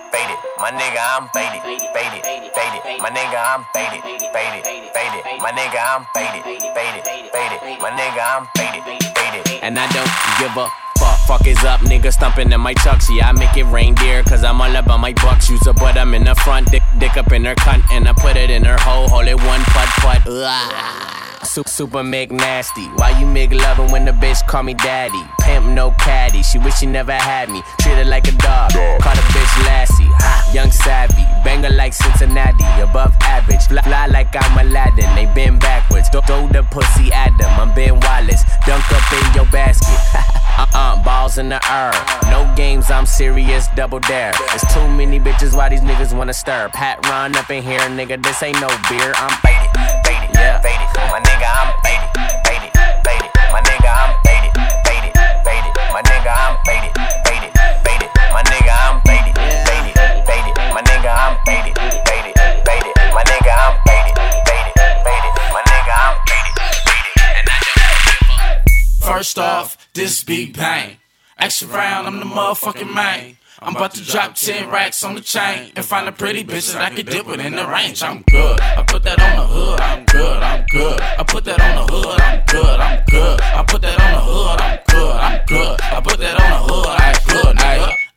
faded. 0.11 0.37
My 0.59 0.71
nigga, 0.71 0.99
I'm 0.99 1.27
faded, 1.33 1.61
faded, 1.63 2.21
faded. 2.21 3.01
My 3.01 3.09
nigga, 3.09 3.39
I'm 3.39 3.65
faded, 3.73 4.03
faded, 4.03 4.63
faded. 4.93 5.23
My 5.41 5.51
nigga, 5.51 5.79
I'm 5.79 6.05
faded, 6.13 6.43
faded, 6.43 7.03
faded. 7.31 7.79
My 7.81 7.91
nigga, 7.91 8.21
I'm 8.21 8.47
faded, 8.55 8.83
faded. 9.15 9.63
And 9.63 9.79
I 9.79 9.87
don't 9.91 10.11
give 10.39 10.55
a 10.57 10.67
fuck. 10.99 11.17
Fuck 11.27 11.47
is 11.47 11.63
up, 11.63 11.79
nigga 11.81 12.11
stumping 12.11 12.51
in 12.51 12.59
my 12.59 12.73
chucks. 12.75 13.07
Yeah, 13.09 13.29
I 13.29 13.31
make 13.31 13.55
it 13.55 13.63
reindeer, 13.65 14.23
cause 14.23 14.43
I'm 14.43 14.61
all 14.61 14.75
about 14.75 14.99
my 14.99 15.13
bucks. 15.13 15.49
Use 15.49 15.65
a 15.65 15.73
butt, 15.73 15.97
I'm 15.97 16.13
in 16.13 16.25
the 16.25 16.35
front, 16.35 16.69
dick, 16.71 16.83
dick 16.99 17.15
up 17.15 17.31
in 17.31 17.45
her 17.45 17.55
cunt, 17.55 17.83
and 17.91 18.07
I 18.07 18.13
put 18.13 18.35
it 18.35 18.49
in 18.49 18.65
her 18.65 18.77
hole, 18.77 19.07
hold 19.07 19.27
it 19.27 19.37
one 19.37 19.61
putt 19.61 19.89
putt. 20.01 20.21
Ugh. 20.27 21.30
Super, 21.51 21.69
super 21.69 22.01
make 22.01 22.31
nasty. 22.31 22.85
Why 22.95 23.19
you 23.19 23.25
make 23.25 23.51
loving 23.51 23.91
when 23.91 24.05
the 24.05 24.13
bitch 24.13 24.39
call 24.47 24.63
me 24.63 24.73
daddy? 24.73 25.21
Pimp 25.41 25.65
no 25.65 25.91
caddy. 25.99 26.43
She 26.43 26.57
wish 26.57 26.75
she 26.77 26.85
never 26.85 27.11
had 27.11 27.49
me. 27.49 27.61
Treat 27.81 27.95
her 27.95 28.05
like 28.05 28.25
a 28.29 28.31
dog. 28.31 28.71
Call 28.71 29.15
the 29.15 29.21
bitch 29.35 29.65
Lassie. 29.65 30.07
Ha, 30.07 30.51
Young 30.53 30.71
savvy. 30.71 31.27
Banger 31.43 31.71
like 31.71 31.91
Cincinnati. 31.91 32.63
Above 32.81 33.13
average. 33.23 33.63
Fly, 33.67 33.81
fly 33.81 34.05
like 34.05 34.33
I'm 34.33 34.65
Aladdin. 34.65 35.13
They 35.13 35.25
been 35.35 35.59
backwards. 35.59 36.07
Throw, 36.07 36.21
throw 36.21 36.47
the 36.47 36.63
pussy 36.71 37.11
at 37.11 37.37
them. 37.37 37.51
I'm 37.59 37.75
Ben 37.75 37.99
Wallace. 37.99 38.43
Dunk 38.65 38.89
up 38.89 39.11
in 39.11 39.35
your 39.35 39.51
basket. 39.51 39.99
uh-uh. 40.57 41.03
Balls 41.03 41.37
in 41.37 41.49
the 41.49 41.59
air. 41.69 41.91
No 42.31 42.47
games. 42.55 42.89
I'm 42.89 43.05
serious. 43.05 43.67
Double 43.75 43.99
dare. 43.99 44.31
There's 44.47 44.63
too 44.73 44.87
many 44.87 45.19
bitches. 45.19 45.53
Why 45.53 45.67
these 45.67 45.81
niggas 45.81 46.15
wanna 46.15 46.33
stir? 46.33 46.69
Pat 46.69 47.05
run 47.07 47.35
up 47.35 47.51
in 47.51 47.61
here, 47.61 47.81
nigga. 47.91 48.23
This 48.23 48.41
ain't 48.41 48.61
no 48.61 48.69
beer. 48.87 49.11
I'm 49.17 49.35
faded. 49.43 49.67
Faded. 50.07 50.31
Yeah. 50.33 50.61
Faded. 50.61 50.87
My 51.11 51.30
nigga, 51.41 51.49
I'm 51.57 51.73
faded. 51.81 52.09
Faded. 52.45 52.71
Faded. 53.05 53.29
My 53.51 53.61
nigga, 53.61 53.89
I'm 53.89 54.13
faded. 54.25 54.51
Faded. 54.85 55.13
Faded. 55.45 55.73
My 55.91 56.01
nigga, 56.05 56.31
I'm 56.37 56.57
faded. 56.65 56.93
Faded. 57.25 57.51
Faded. 57.81 58.09
My 58.33 58.43
nigga, 58.45 58.73
I'm 58.77 59.01
faded. 59.01 59.35
Faded. 59.65 59.93
Faded. 60.27 60.53
My 60.73 60.81
nigga, 60.83 61.09
I'm 61.09 61.35
faded. 61.45 61.73
Faded. 62.05 62.33
Faded. 62.65 62.93
My 63.13 63.23
nigga, 63.23 63.53
I'm 63.57 63.75
faded. 63.87 64.15
Faded. 64.45 64.73
Faded. 65.05 65.33
My 65.53 65.63
nigga, 65.65 65.93
I'm 66.05 66.15
faded. 66.29 66.53
Faded. 66.53 67.01
And 67.33 67.49
I 67.49 67.59
don't 67.65 68.65
give 68.65 69.07
First 69.07 69.39
off, 69.39 69.77
this 69.93 70.23
big 70.23 70.55
bang. 70.55 70.97
Extra 71.37 71.67
round, 71.69 72.07
I'm 72.07 72.19
the 72.19 72.25
motherfucking 72.25 72.93
man. 72.93 73.37
I'm 73.63 73.75
about 73.75 73.93
to 73.93 74.03
drop 74.03 74.33
10 74.33 74.71
racks 74.71 75.03
on 75.03 75.13
the 75.13 75.21
chain 75.21 75.71
and 75.75 75.85
find 75.85 76.07
a 76.07 76.11
pretty 76.11 76.43
bitch 76.43 76.73
that 76.73 76.81
I 76.81 76.95
can 76.95 77.05
dip 77.05 77.27
it 77.27 77.39
in 77.39 77.55
the 77.55 77.67
range. 77.67 78.01
I'm 78.01 78.23
good. 78.23 78.59
I 78.59 78.81
put 78.81 79.03
that 79.03 79.21
on 79.21 79.37
the 79.37 79.45
hood, 79.45 79.79
I'm 79.79 80.05
good, 80.05 80.41
I'm 80.41 80.65
good. 80.71 80.99
I 80.99 81.23
put 81.23 81.45
that 81.45 81.61
on 81.61 81.85
the 81.85 81.93
hood, 81.93 82.21
I'm 82.21 82.43
good, 82.47 82.79
I'm 82.79 83.03
good. 83.05 83.41
I 83.41 83.63
put 83.63 83.81
that 83.83 84.01
on 84.01 84.13
the 84.13 84.19
hood, 84.19 84.61
I'm 84.61 84.79
good, 84.87 85.15
I'm 85.15 85.45
good. 85.45 85.81
I 85.81 86.01
put 86.01 86.19
that 86.19 86.41
on 86.41 86.49
the 86.49 86.73
hood, 86.73 86.87
I'm 86.87 87.01
good. 87.27 87.31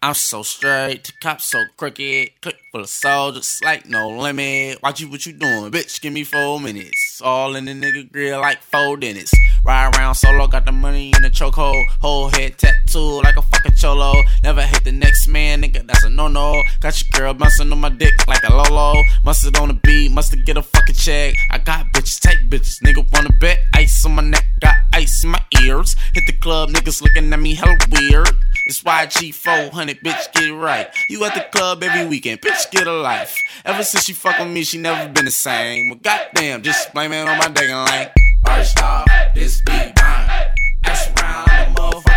I'm 0.04 0.12
so 0.12 0.42
straight, 0.42 1.04
the 1.04 1.12
cops 1.22 1.46
so 1.46 1.64
crooked, 1.78 2.38
click 2.42 2.56
full 2.70 2.82
of 2.82 2.90
soldiers, 2.90 3.58
like 3.64 3.88
no 3.88 4.10
limit. 4.10 4.82
Watch 4.82 5.00
you 5.00 5.08
what 5.08 5.24
you 5.24 5.32
doing, 5.32 5.70
bitch. 5.72 5.98
Give 6.02 6.12
me 6.12 6.24
four 6.24 6.60
minutes. 6.60 7.22
All 7.24 7.56
in 7.56 7.64
the 7.64 7.72
nigga 7.72 8.12
grill 8.12 8.40
like 8.40 8.60
four 8.60 8.98
dentists. 8.98 9.34
Ride 9.64 9.96
around 9.96 10.16
solo, 10.16 10.46
got 10.46 10.66
the 10.66 10.72
money 10.72 11.10
in 11.16 11.22
the 11.22 11.30
chokehold. 11.30 11.82
Whole 12.02 12.28
head 12.28 12.58
tattoo 12.58 13.22
like 13.22 13.38
a 13.38 13.42
fucking 13.42 13.72
cholo. 13.84 14.14
Never 14.42 14.62
hit 14.62 14.84
the 14.84 14.92
next 14.92 15.28
man, 15.28 15.62
nigga. 15.62 15.86
That's 15.86 16.04
a 16.04 16.08
no 16.08 16.28
no. 16.28 16.62
Got 16.80 16.94
your 17.02 17.10
girl 17.12 17.34
bouncing 17.34 17.70
on 17.70 17.78
my 17.78 17.90
dick 17.90 18.14
like 18.26 18.42
a 18.44 18.52
Lolo. 18.52 18.94
Mustard 19.24 19.56
on 19.58 19.68
the 19.68 19.74
beat, 19.74 20.10
mustard 20.10 20.46
get 20.46 20.56
a 20.56 20.62
fucking 20.62 20.94
check. 20.94 21.34
I 21.50 21.58
got 21.58 21.86
bitches, 21.92 22.18
take 22.18 22.48
bitches. 22.48 22.80
Nigga 22.82 23.04
wanna 23.12 23.30
bet 23.40 23.58
ice 23.74 24.04
on 24.06 24.14
my 24.14 24.22
neck, 24.22 24.46
got 24.60 24.76
ice 24.94 25.22
in 25.22 25.30
my 25.30 25.42
ears. 25.62 25.96
Hit 26.14 26.24
the 26.26 26.32
club, 26.32 26.70
niggas 26.70 27.02
looking 27.02 27.30
at 27.30 27.38
me 27.38 27.54
hella 27.54 27.76
weird. 27.90 28.30
It's 28.66 28.82
YG 28.82 29.34
400, 29.34 30.00
bitch, 30.00 30.32
get 30.32 30.44
it 30.44 30.54
right. 30.54 30.88
You 31.10 31.22
at 31.24 31.34
the 31.34 31.44
club 31.52 31.82
every 31.82 32.06
weekend, 32.06 32.40
bitch, 32.40 32.70
get 32.70 32.86
a 32.86 32.92
life. 32.92 33.36
Ever 33.66 33.84
since 33.84 34.04
she 34.04 34.14
fuck 34.14 34.38
with 34.38 34.48
me, 34.48 34.64
she 34.64 34.78
never 34.78 35.12
been 35.12 35.26
the 35.26 35.30
same. 35.30 35.90
Well, 35.90 35.98
goddamn, 36.02 36.62
just 36.62 36.94
blame 36.94 37.12
it 37.12 37.28
on 37.28 37.36
my 37.36 37.48
dating 37.48 37.76
lane. 37.76 38.08
First 38.46 38.82
off, 38.82 39.06
this 39.34 39.60
beat 39.60 39.92
mine. 39.96 40.54
A 40.86 41.66
motherfucking 41.76 42.06
man. 42.06 42.13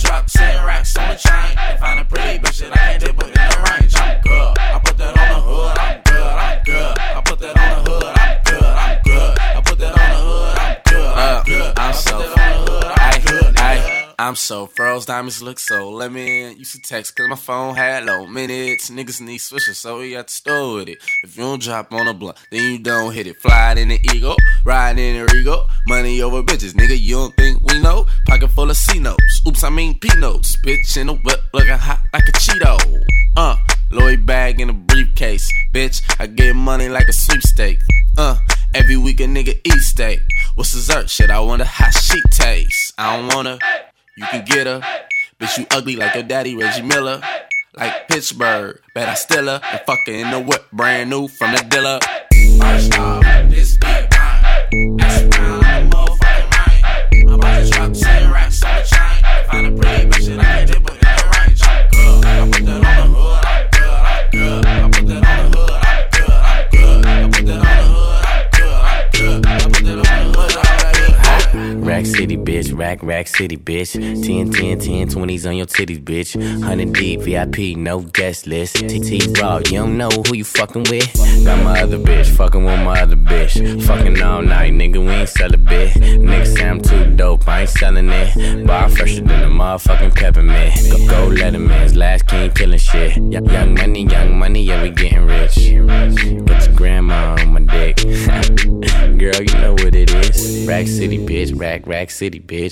Drop 0.00 0.26
10 0.26 0.64
racks 0.64 0.96
on 0.96 1.08
the 1.10 1.16
chain. 1.16 1.58
And 1.58 1.78
find 1.78 2.00
a 2.00 2.04
pretty 2.04 2.38
bitch 2.38 2.60
that 2.60 2.72
I 2.72 2.98
can 2.98 3.00
dip 3.00 3.28
it 3.28 3.41
I'm 14.22 14.36
so 14.36 14.68
froze, 14.68 15.04
diamonds 15.04 15.42
look 15.42 15.58
so 15.58 15.90
lemon. 15.90 16.56
Used 16.56 16.76
to 16.76 16.80
text 16.80 17.16
cause 17.16 17.28
my 17.28 17.34
phone 17.34 17.74
had 17.74 18.04
low 18.04 18.24
minutes. 18.24 18.88
Niggas 18.88 19.20
need 19.20 19.38
switches, 19.38 19.78
so 19.78 19.98
we 19.98 20.12
got 20.12 20.28
to 20.28 20.32
store 20.32 20.74
with 20.74 20.88
it. 20.90 20.98
If 21.24 21.36
you 21.36 21.42
don't 21.42 21.60
drop 21.60 21.92
on 21.92 22.06
a 22.06 22.14
blunt, 22.14 22.38
then 22.52 22.60
you 22.60 22.78
don't 22.78 23.12
hit 23.12 23.26
it. 23.26 23.38
Fly 23.38 23.74
in 23.78 23.88
the 23.88 23.98
ego, 24.14 24.36
ride 24.64 25.00
in 25.00 25.26
the 25.26 25.32
Rego. 25.32 25.66
Money 25.88 26.22
over 26.22 26.40
bitches, 26.40 26.72
nigga, 26.74 26.96
you 26.96 27.16
don't 27.16 27.34
think 27.34 27.60
we 27.64 27.80
know? 27.82 28.06
Pocket 28.28 28.52
full 28.52 28.70
of 28.70 28.76
C 28.76 29.00
notes, 29.00 29.42
oops, 29.44 29.64
I 29.64 29.70
mean 29.70 29.98
P 29.98 30.08
notes. 30.16 30.56
Bitch 30.64 30.96
in 30.96 31.08
the 31.08 31.14
whip, 31.14 31.40
looking 31.52 31.72
hot 31.72 32.06
like 32.12 32.28
a 32.28 32.32
Cheeto. 32.32 32.78
Uh, 33.36 33.56
Lloyd 33.90 34.24
bag 34.24 34.60
in 34.60 34.70
a 34.70 34.72
briefcase. 34.72 35.50
Bitch, 35.74 36.00
I 36.20 36.28
get 36.28 36.54
money 36.54 36.88
like 36.88 37.08
a 37.08 37.12
sweepstake. 37.12 37.80
Uh, 38.16 38.38
every 38.72 38.96
week 38.96 39.18
a 39.18 39.24
nigga 39.24 39.58
eat 39.64 39.80
steak. 39.80 40.20
What's 40.54 40.72
dessert? 40.72 41.10
Shit, 41.10 41.30
I 41.30 41.40
wonder 41.40 41.64
how 41.64 41.90
she 41.90 42.22
tastes. 42.30 42.92
I 42.98 43.16
don't 43.16 43.34
wanna, 43.34 43.58
you 44.16 44.24
can 44.26 44.44
get 44.44 44.66
her. 44.66 44.80
Bitch, 45.40 45.58
you 45.58 45.66
ugly 45.70 45.96
like 45.96 46.14
your 46.14 46.24
daddy, 46.24 46.56
Reggie 46.56 46.82
Miller. 46.82 47.20
Like 47.76 48.08
Pittsburgh, 48.08 48.80
bet 48.94 49.08
I 49.08 49.14
still 49.14 49.46
her. 49.46 49.60
And 49.64 49.80
fuck 49.86 49.98
her 50.06 50.12
in 50.12 50.30
the 50.30 50.40
whip, 50.40 50.70
brand 50.72 51.10
new 51.10 51.28
from 51.28 51.52
the 51.52 51.62
dealer. 51.64 51.98
First 52.60 52.98
off, 52.98 53.22
this 53.48 53.78
beat. 53.78 55.31
Rack, 72.82 73.00
Rack 73.04 73.28
City, 73.28 73.56
bitch. 73.56 73.92
10, 73.92 74.50
10, 74.50 74.78
10, 74.80 75.08
20s 75.08 75.48
on 75.48 75.56
your 75.56 75.66
titties, 75.66 76.02
bitch. 76.02 76.34
100 76.34 76.92
deep, 76.92 77.20
VIP, 77.20 77.78
no 77.78 78.00
guest 78.00 78.48
list. 78.48 78.74
T-Raww, 78.74 79.70
you 79.70 79.78
don't 79.78 79.96
know 79.96 80.08
who 80.08 80.34
you 80.34 80.42
fucking 80.42 80.86
with. 80.90 81.14
Got 81.44 81.62
my 81.62 81.80
other 81.80 81.98
bitch, 81.98 82.28
fucking 82.36 82.64
with 82.64 82.80
my 82.80 83.00
other 83.00 83.14
bitch. 83.14 83.86
Fucking 83.86 84.20
all 84.20 84.42
night, 84.42 84.72
nigga, 84.72 84.98
we 84.98 85.12
ain't 85.12 85.28
sell 85.28 85.54
a 85.54 85.56
bit. 85.56 85.94
Nigga 85.94 86.44
say 86.44 86.68
I'm 86.68 86.80
too 86.80 87.14
dope, 87.14 87.46
I 87.46 87.60
ain't 87.60 87.70
selling 87.70 88.08
it. 88.08 88.66
Bar 88.66 88.88
fresher 88.88 89.22
than 89.22 89.44
a 89.44 89.46
motherfucking 89.46 90.16
peppermint. 90.16 90.74
Go, 90.90 90.98
go 91.06 91.30
Letterman's 91.30 91.94
last 91.94 92.26
king 92.26 92.50
killing 92.50 92.80
shit. 92.80 93.16
Young 93.16 93.74
money, 93.74 94.06
young 94.06 94.36
money, 94.36 94.64
yeah, 94.64 94.82
we 94.82 94.90
getting 94.90 95.26
rich. 95.26 95.54
Got 95.54 96.66
your 96.66 96.74
grandma 96.74 97.36
on 97.38 97.52
my 97.52 97.60
dick. 97.60 97.98
girl, 99.22 99.40
you 99.40 99.54
know 99.60 99.72
what 99.74 99.94
it 99.94 100.12
is. 100.12 100.66
Rack 100.66 100.88
City, 100.88 101.18
bitch, 101.18 101.56
rack, 101.58 101.86
rack 101.86 102.10
city, 102.10 102.40
bitch. 102.40 102.71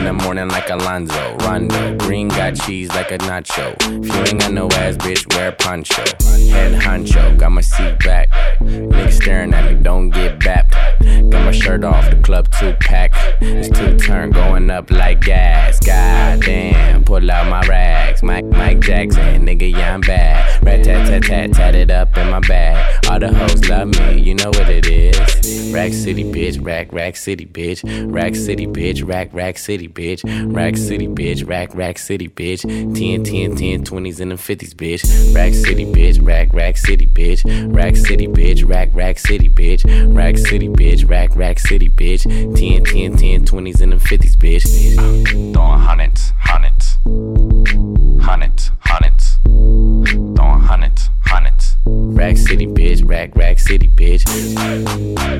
in 0.00 0.06
the 0.06 0.24
morning 0.24 0.48
like 0.48 0.70
Alonzo. 0.70 1.36
Rondo. 1.40 1.96
Green 1.98 2.28
got 2.28 2.54
cheese 2.54 2.88
like 2.88 3.10
a 3.10 3.18
nacho. 3.18 3.74
If 4.02 4.14
you 4.14 4.20
ain't 4.20 4.40
got 4.40 4.52
no 4.52 4.66
ass, 4.72 4.96
bitch, 4.96 5.32
wear 5.36 5.52
poncho. 5.52 6.02
Head 6.50 6.80
honcho, 6.80 7.38
got 7.38 7.52
my 7.52 7.60
seat 7.60 7.98
back. 7.98 8.30
Niggas 8.60 9.12
staring 9.12 9.52
at 9.52 9.70
me, 9.70 9.82
don't 9.82 10.08
get 10.08 10.38
bapped. 10.38 10.70
Got 11.30 11.44
my 11.44 11.52
shirt 11.52 11.84
off, 11.84 12.08
the 12.08 12.16
club 12.16 12.50
two 12.58 12.72
pack. 12.80 13.12
It's 13.42 13.68
two 13.68 13.98
turn 13.98 14.30
going 14.30 14.70
up 14.70 14.90
like 14.90 15.20
gas. 15.20 15.78
God 15.80 16.40
damn, 16.40 17.04
pull 17.04 17.30
out 17.30 17.48
my 17.48 17.60
rags. 17.66 18.22
Mike, 18.22 18.46
Mike 18.46 18.80
Jackson, 18.80 19.46
nigga, 19.46 19.70
yeah, 19.70 19.94
I'm 19.94 20.00
bad. 20.00 20.64
Rat 20.64 20.84
tat 20.84 21.08
tat 21.08 21.22
tat, 21.24 21.52
tat 21.52 21.74
it 21.74 21.90
up 21.90 22.16
in 22.16 22.30
my 22.30 22.40
bag. 22.40 23.06
All 23.10 23.18
the 23.18 23.32
hoes 23.32 23.68
love 23.68 23.88
me, 23.88 24.20
you 24.20 24.34
know 24.34 24.48
what 24.48 24.68
it 24.70 24.86
is. 24.86 25.18
Rack 25.72 25.92
City, 25.92 26.24
bitch, 26.24 26.64
rack, 26.64 26.92
rack 26.92 27.16
city, 27.16 27.46
bitch. 27.46 27.82
Rack 28.12 28.34
City, 28.34 28.66
bitch, 28.66 29.06
rack, 29.06 29.28
rack 29.32 29.56
city, 29.56 29.79
bitch. 29.88 30.22
Rack 30.54 30.76
City, 30.76 31.08
bitch, 31.08 31.46
rack, 31.46 31.74
rack 31.74 31.98
city, 31.98 32.28
bitch. 32.28 32.62
10, 32.62 33.24
10, 33.24 33.56
10, 33.56 33.84
20s 33.84 34.20
and 34.20 34.30
the 34.32 34.36
50s, 34.36 34.74
bitch. 34.74 35.34
Rack 35.34 35.54
City, 35.54 35.84
bitch, 35.84 36.24
rack, 36.24 36.52
rack 36.52 36.76
city, 36.76 37.06
bitch. 37.06 37.74
Rack 37.74 37.96
City, 37.96 38.26
bitch, 38.26 38.68
rack, 38.68 38.90
rack 38.94 39.18
city, 39.18 39.48
bitch. 39.48 40.14
Rack 40.14 40.38
City, 40.38 40.68
bitch, 40.68 41.08
rack, 41.08 41.34
rack 41.36 41.58
city, 41.58 41.88
bitch. 41.88 42.22
10, 42.56 42.84
10, 42.84 43.16
10, 43.16 43.44
20s 43.44 43.80
and 43.80 43.92
the 43.92 43.96
50s, 43.96 44.36
bitch. 44.36 45.52
Throwing 45.54 45.80
hundreds, 45.80 46.32
hundreds. 46.38 46.98
Hundreds, 48.24 48.70
hundreds. 48.80 50.29
Throwing 50.40 50.60
hundreds, 50.60 51.10
hundreds. 51.26 51.76
Rack 51.84 52.38
City, 52.38 52.66
bitch, 52.66 53.06
rack, 53.06 53.36
rack 53.36 53.58
city, 53.58 53.88
bitch. 53.88 54.24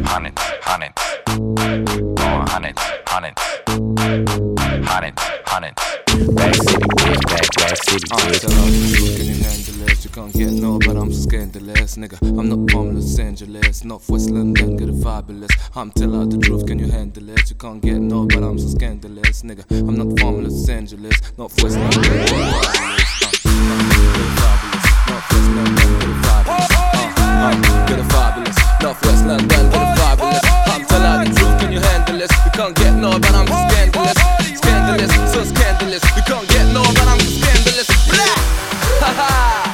Hundreds, 0.04 0.42
hundreds. 0.60 0.92
Throwing 2.20 2.46
hundreds, 2.46 2.82
hundreds. 3.06 3.40
Hundreds, 4.86 5.22
hundreds. 5.46 5.82
Rack 6.36 6.54
City, 6.54 6.86
bitch, 7.00 7.22
rack, 7.32 7.48
rack 7.60 7.76
city, 7.78 8.06
bitch. 8.08 8.40
tell 8.40 8.52
all 8.60 8.66
the 8.66 8.92
truth, 8.92 9.16
can 9.16 9.26
you 9.26 9.42
handle 9.42 9.88
it? 9.88 10.04
You 10.04 10.10
can't 10.10 10.34
get 10.34 10.52
no, 10.52 10.78
but 10.78 10.96
I'm 10.98 11.12
scandalous, 11.14 11.96
nigga. 11.96 12.20
I'm 12.38 12.48
not 12.50 12.70
from 12.70 12.94
Los 12.94 13.18
Angeles, 13.18 13.84
Northwest 13.84 14.30
London, 14.30 14.76
get 14.76 14.90
it 14.90 15.02
fabulous. 15.02 15.50
I'm 15.74 15.92
tell 15.92 16.14
out 16.14 16.28
the 16.28 16.36
truth, 16.36 16.66
can 16.66 16.78
you 16.78 16.90
handle 16.90 17.26
it? 17.30 17.48
You 17.48 17.56
can't 17.56 17.80
get 17.80 18.00
no, 18.00 18.26
but 18.26 18.42
I'm 18.42 18.58
so 18.58 18.68
scandalous, 18.68 19.40
nigga. 19.44 19.64
I'm 19.70 19.96
not 19.96 20.20
from 20.20 20.44
Los 20.44 20.68
Angeles, 20.68 21.16
Northwest 21.38 21.78
London, 21.78 23.09
get 27.86 27.98
it 27.98 28.06
fabulous. 28.08 28.56
Uh, 28.82 28.94
London, 29.26 29.70
fabulous. 29.70 30.40
I'm 30.66 30.84
tell 30.86 31.02
out 31.02 31.26
the 31.26 31.34
truth, 31.34 31.60
can 31.60 31.72
you 31.72 31.80
handle 31.80 32.20
it? 32.20 32.30
You 32.44 32.50
can't 32.52 32.74
get 32.74 32.94
no, 32.94 33.18
but 33.18 33.34
I'm 33.34 33.46
scandalous, 33.46 34.16
scandalous, 34.58 35.32
so 35.32 35.44
scandalous. 35.44 36.02
You 36.16 36.22
can't 36.22 36.48
get 36.48 36.66
no, 36.72 36.82
but 36.82 37.06
I'm 37.06 37.20
scandalous. 37.20 37.88
Haha. 39.00 39.69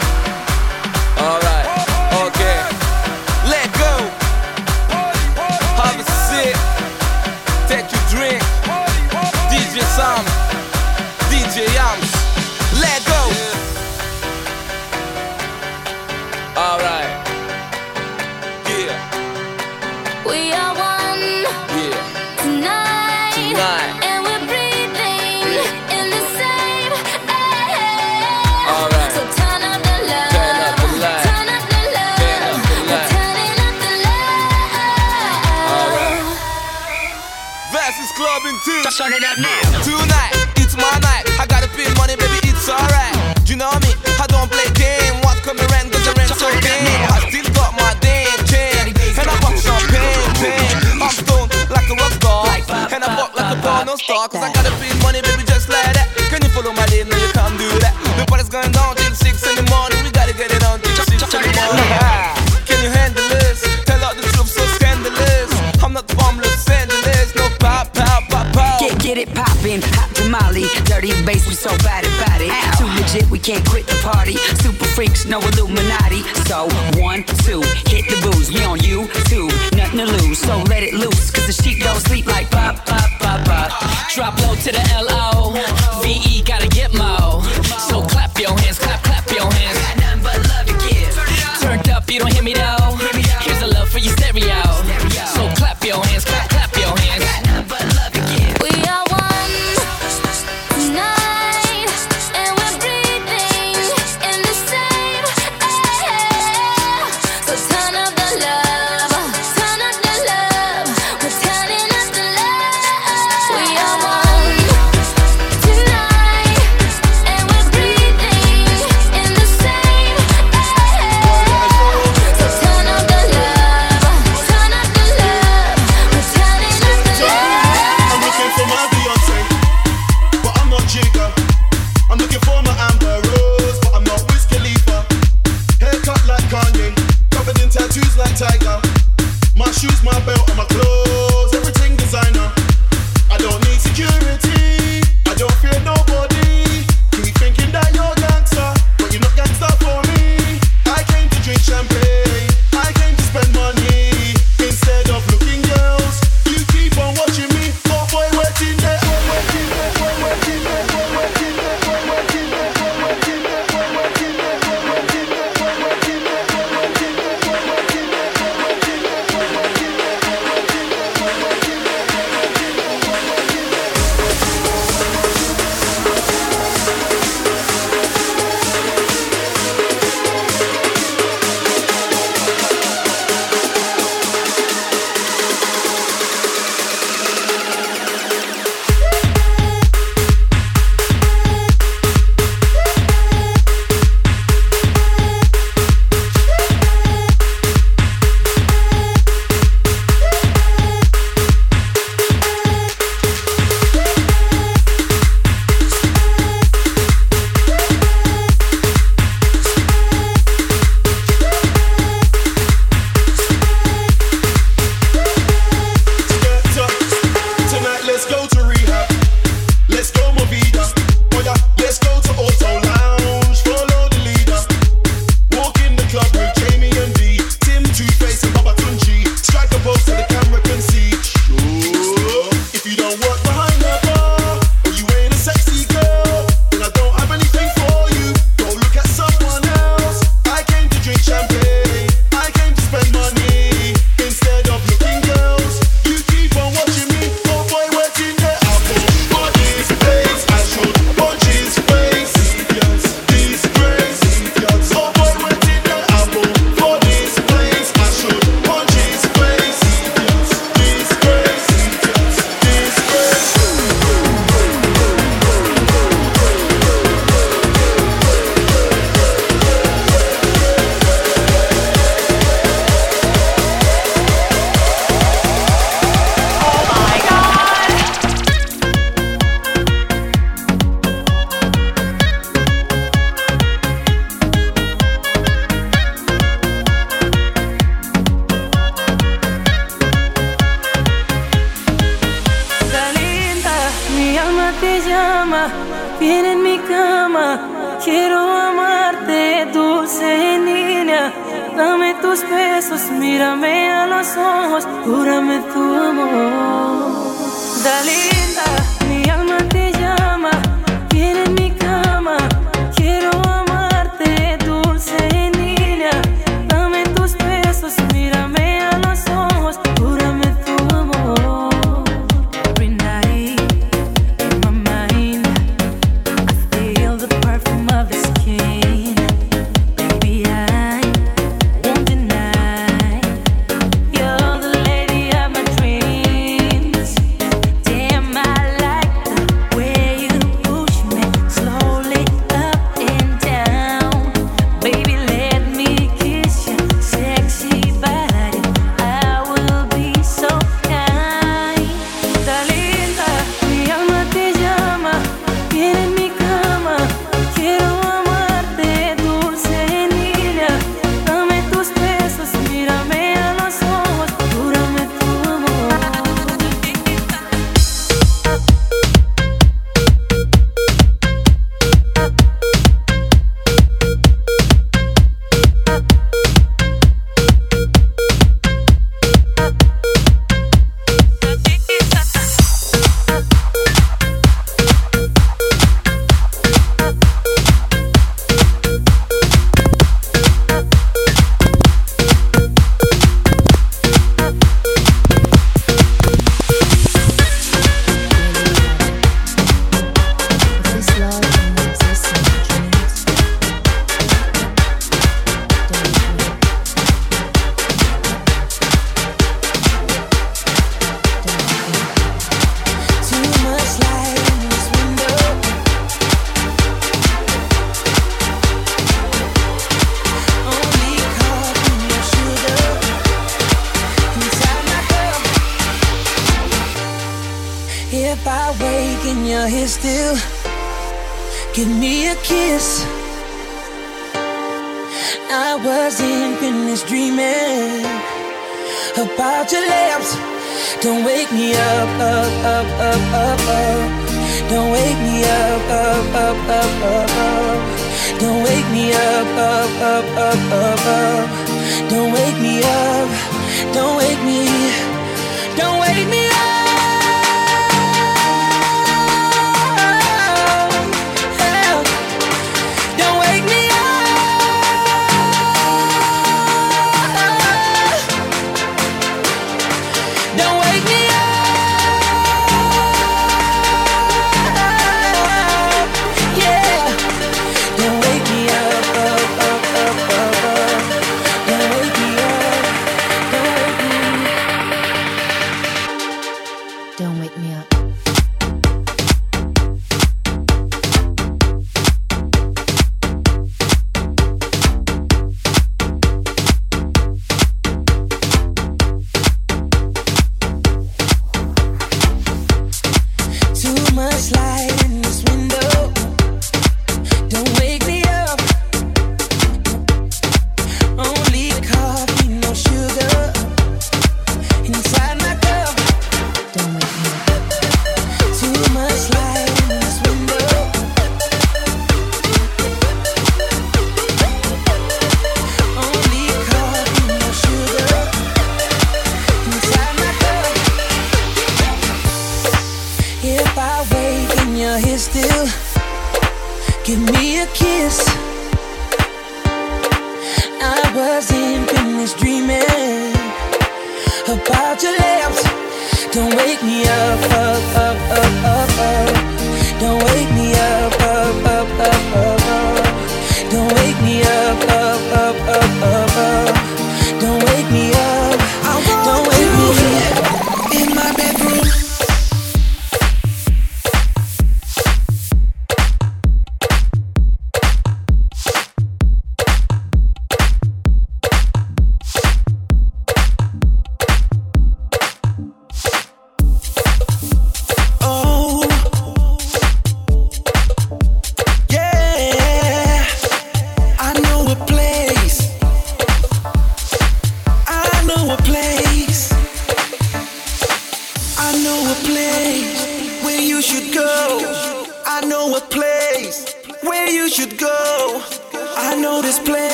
Turn 38.97 39.13
it 39.13 39.21
up 39.29 39.37
now. 39.37 39.61
Tonight, 39.85 40.33
it's 40.57 40.73
my 40.73 40.89
night. 41.05 41.29
I 41.37 41.45
gotta 41.45 41.69
pay 41.77 41.85
money, 42.01 42.17
baby, 42.17 42.41
it's 42.49 42.65
alright. 42.65 43.13
You 43.45 43.61
know 43.61 43.69
me? 43.85 43.93
I 44.17 44.25
don't 44.25 44.49
play 44.49 44.65
game. 44.73 45.21
What 45.21 45.37
come 45.45 45.61
around, 45.69 45.93
cause 45.93 46.01
the 46.09 46.17
rent 46.17 46.33
so 46.33 46.49
game. 46.65 47.05
I 47.13 47.21
still 47.29 47.45
got 47.53 47.77
my 47.77 47.93
damn 48.01 48.41
chain. 48.49 48.97
And 49.21 49.29
I 49.29 49.37
pop 49.45 49.53
champagne, 49.53 50.33
pain. 50.41 50.97
I'm 50.97 51.13
stoned 51.13 51.53
like 51.69 51.85
a 51.93 51.95
rock 52.01 52.13
star. 52.17 52.49
And 52.89 53.05
I 53.05 53.09
walk 53.21 53.37
like 53.37 53.53
a 53.53 53.61
porno 53.61 54.01
star. 54.01 54.33
Cause 54.33 54.41
I 54.41 54.49
gotta 54.57 54.73
pay 54.81 54.89
money, 55.05 55.21
baby, 55.21 55.45
just 55.45 55.69
like 55.69 55.93
that. 55.93 56.09
Can 56.33 56.41
you 56.41 56.49
follow 56.57 56.73
my 56.73 56.89
lead? 56.89 57.05
No, 57.13 57.21
you 57.21 57.29
can't 57.37 57.53
do 57.61 57.69
that. 57.85 57.93
The 58.17 58.25
party's 58.25 58.49
going 58.49 58.73
down 58.73 58.97
till 58.97 59.13
6 59.13 59.29
in 59.29 59.61
the 59.61 59.67
morning. 59.69 60.01
We 60.09 60.11
gotta 60.11 60.33
get 60.33 60.49
it 60.49 60.65
on 60.65 60.81
till 60.81 60.96
Dirty 70.97 71.13
bass, 71.27 71.47
we 71.47 71.53
so 71.53 71.69
bad 71.85 72.07
about 72.07 72.41
it. 72.41 72.49
Too 72.79 72.87
legit, 72.97 73.31
we 73.31 73.39
can't 73.39 73.63
quit 73.69 73.87
the 73.87 73.97
party. 73.97 74.37
Super 74.65 74.87
freaks, 74.97 75.27
no 75.27 75.41
Illuminati. 75.41 76.23
So, 76.49 76.69
one, 76.99 77.23
two, 77.45 77.61
hit 77.85 78.09
the 78.09 78.19
booze. 78.25 78.51
We 78.51 78.65
on 78.65 78.81
you, 78.81 79.07
two, 79.29 79.47
nothing 79.77 79.99
to 79.99 80.07
lose. 80.07 80.39
So 80.39 80.57
let 80.71 80.83
it 80.83 80.95
loose, 80.95 81.31
cause 81.31 81.47
the 81.47 81.53
sheep 81.53 81.83
don't 81.83 82.01
sleep 82.01 82.25
like 82.25 82.51
pop, 82.51 82.87
pop, 82.87 83.11
pop, 83.21 83.45
pop. 83.45 84.09
Drop 84.15 84.41
low 84.41 84.55
to 84.55 84.73
the 84.73 84.81
L-O. 84.95 85.53
V-E, 86.03 86.41
gotta 86.41 86.67
get 86.67 86.95
mo. 86.95 87.36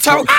Dirty 0.00 0.37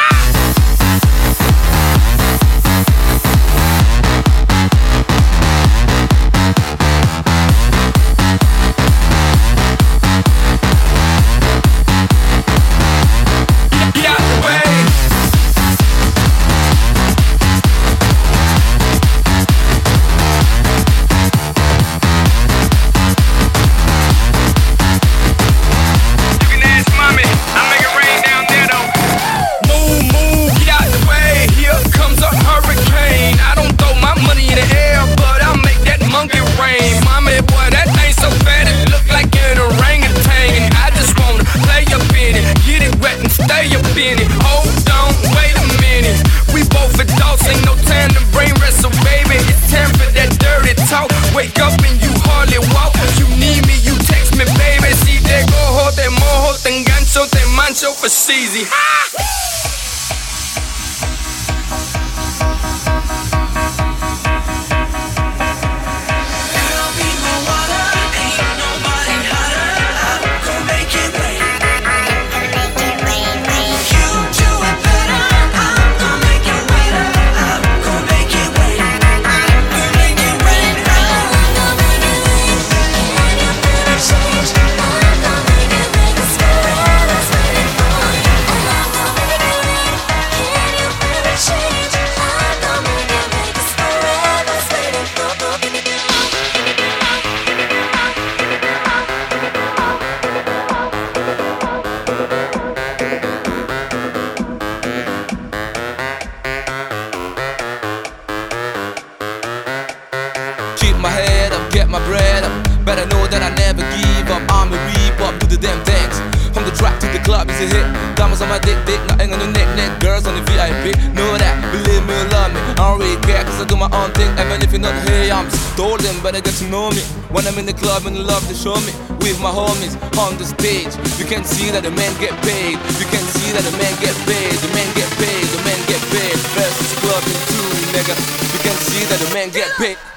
love 128.40 128.48
to 128.48 128.56
show 128.56 128.76
me. 128.88 128.94
With 129.20 129.40
my 129.42 129.52
homies 129.52 129.96
on 130.18 130.38
the 130.38 130.46
stage. 130.46 130.96
You 131.20 131.26
can 131.26 131.44
see 131.44 131.72
that 131.72 131.84
the 131.84 131.92
men 131.92 132.12
get 132.20 132.32
paid. 132.48 132.80
You 133.00 133.08
can 133.12 133.24
see 133.36 133.52
that 133.52 133.64
the 133.68 133.76
men 133.76 133.94
get 134.00 134.16
paid. 134.24 134.56
The 134.64 134.72
men 134.72 134.88
get 134.96 135.10
paid, 135.20 135.46
the 135.52 135.62
men 135.68 135.80
get 135.88 136.02
paid. 136.08 136.38
Versus 136.56 136.92
club 137.04 137.24
in 137.28 137.38
two, 137.52 137.68
nigga. 137.92 138.16
You 138.54 138.60
can 138.64 138.78
see 138.88 139.04
that 139.12 139.20
the 139.20 139.34
men 139.34 139.50
get 139.52 139.68
paid. 139.78 140.09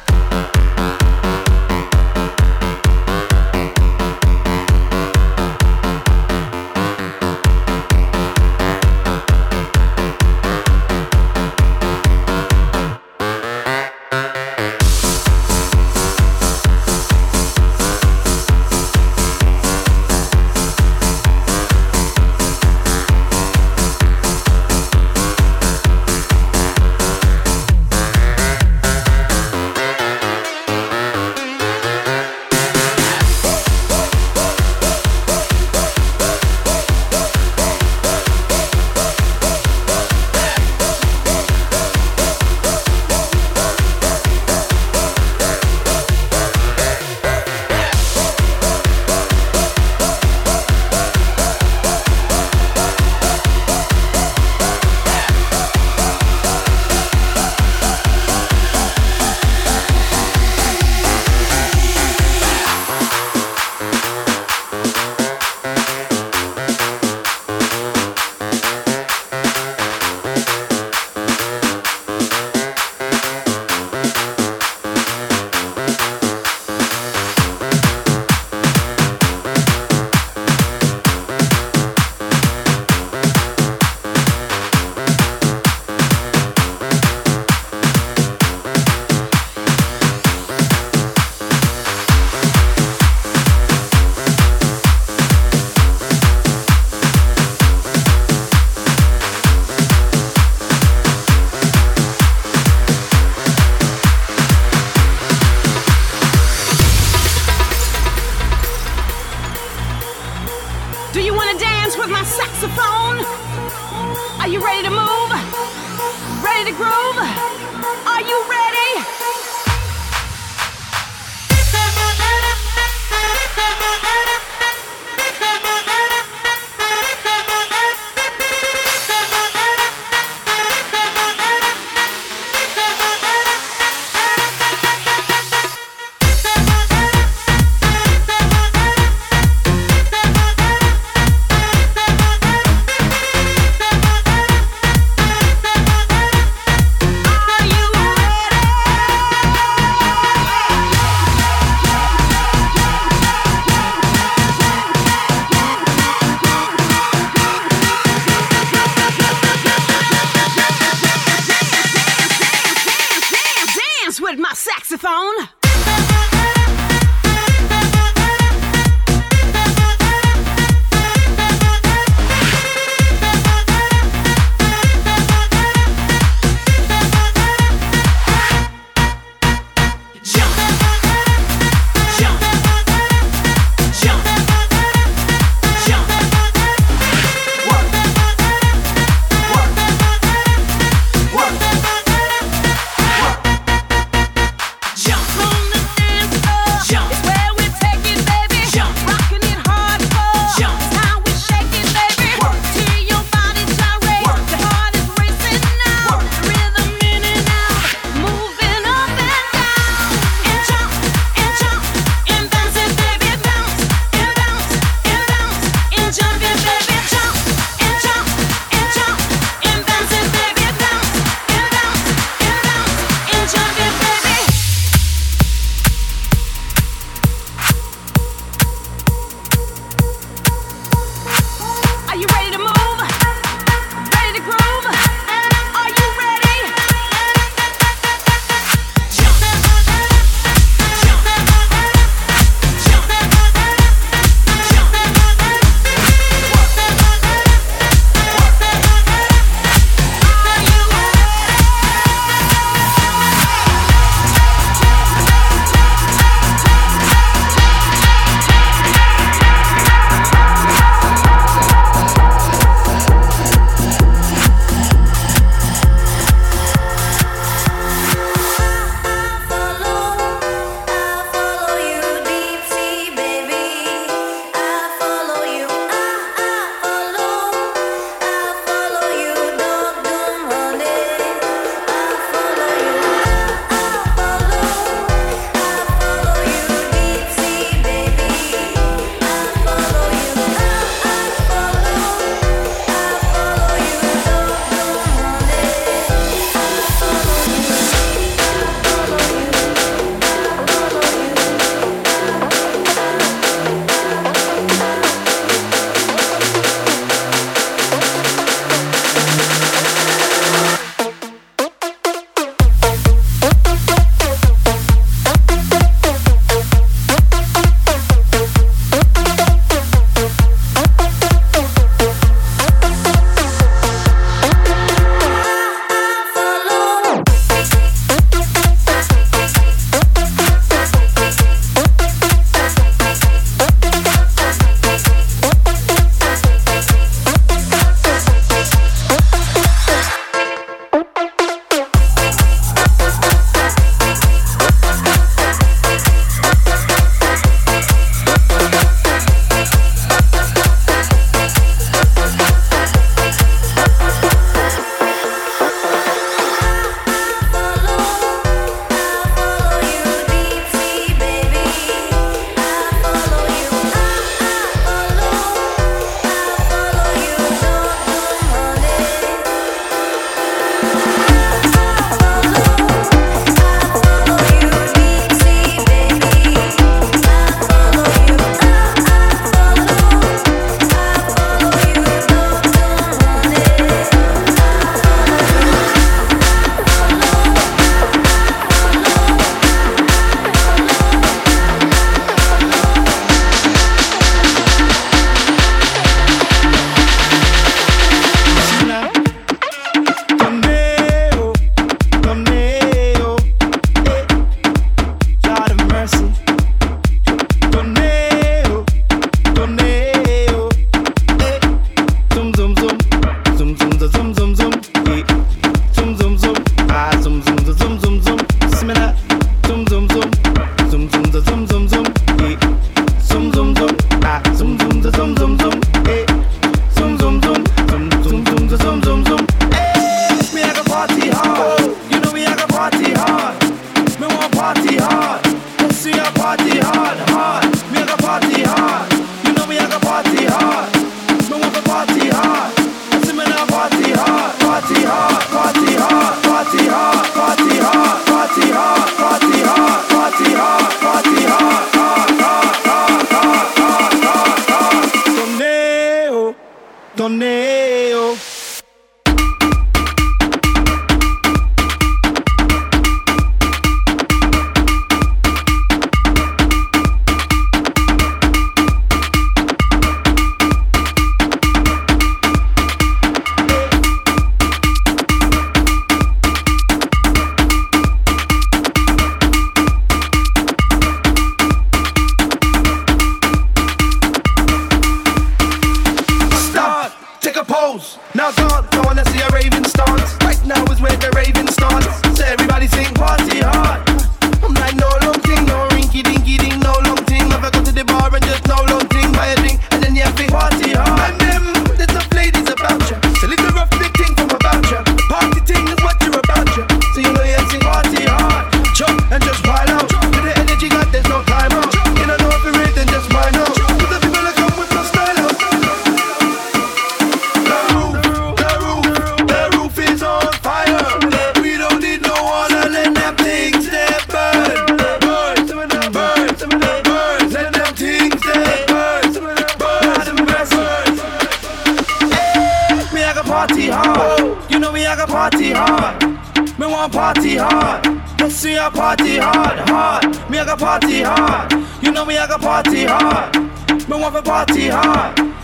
Party 533.67 533.87
hard. 533.87 534.73
You 534.73 534.79
know 534.81 534.91
I 534.91 535.15
got 535.15 535.29
party 535.29 535.71
hard. 535.71 536.79
Me 536.79 536.87
want 536.87 537.13
party 537.13 537.57
hard. 537.57 538.05
Yes, 538.41 538.65
we 538.65 538.77
a 538.77 538.91
party 538.91 539.37
hard, 539.37 539.79
hard. 539.89 540.51
Me 540.51 540.59
got 540.59 540.81
party 540.81 541.23
hard. 541.23 541.73
You 542.03 542.11
know 542.11 542.25
I 542.25 542.47
got 542.49 542.61
party 542.61 543.05
hard. 543.05 544.09
Me 544.09 544.21
want 544.21 544.35
to 544.35 544.43
party 544.43 544.89
hard. 544.89 545.52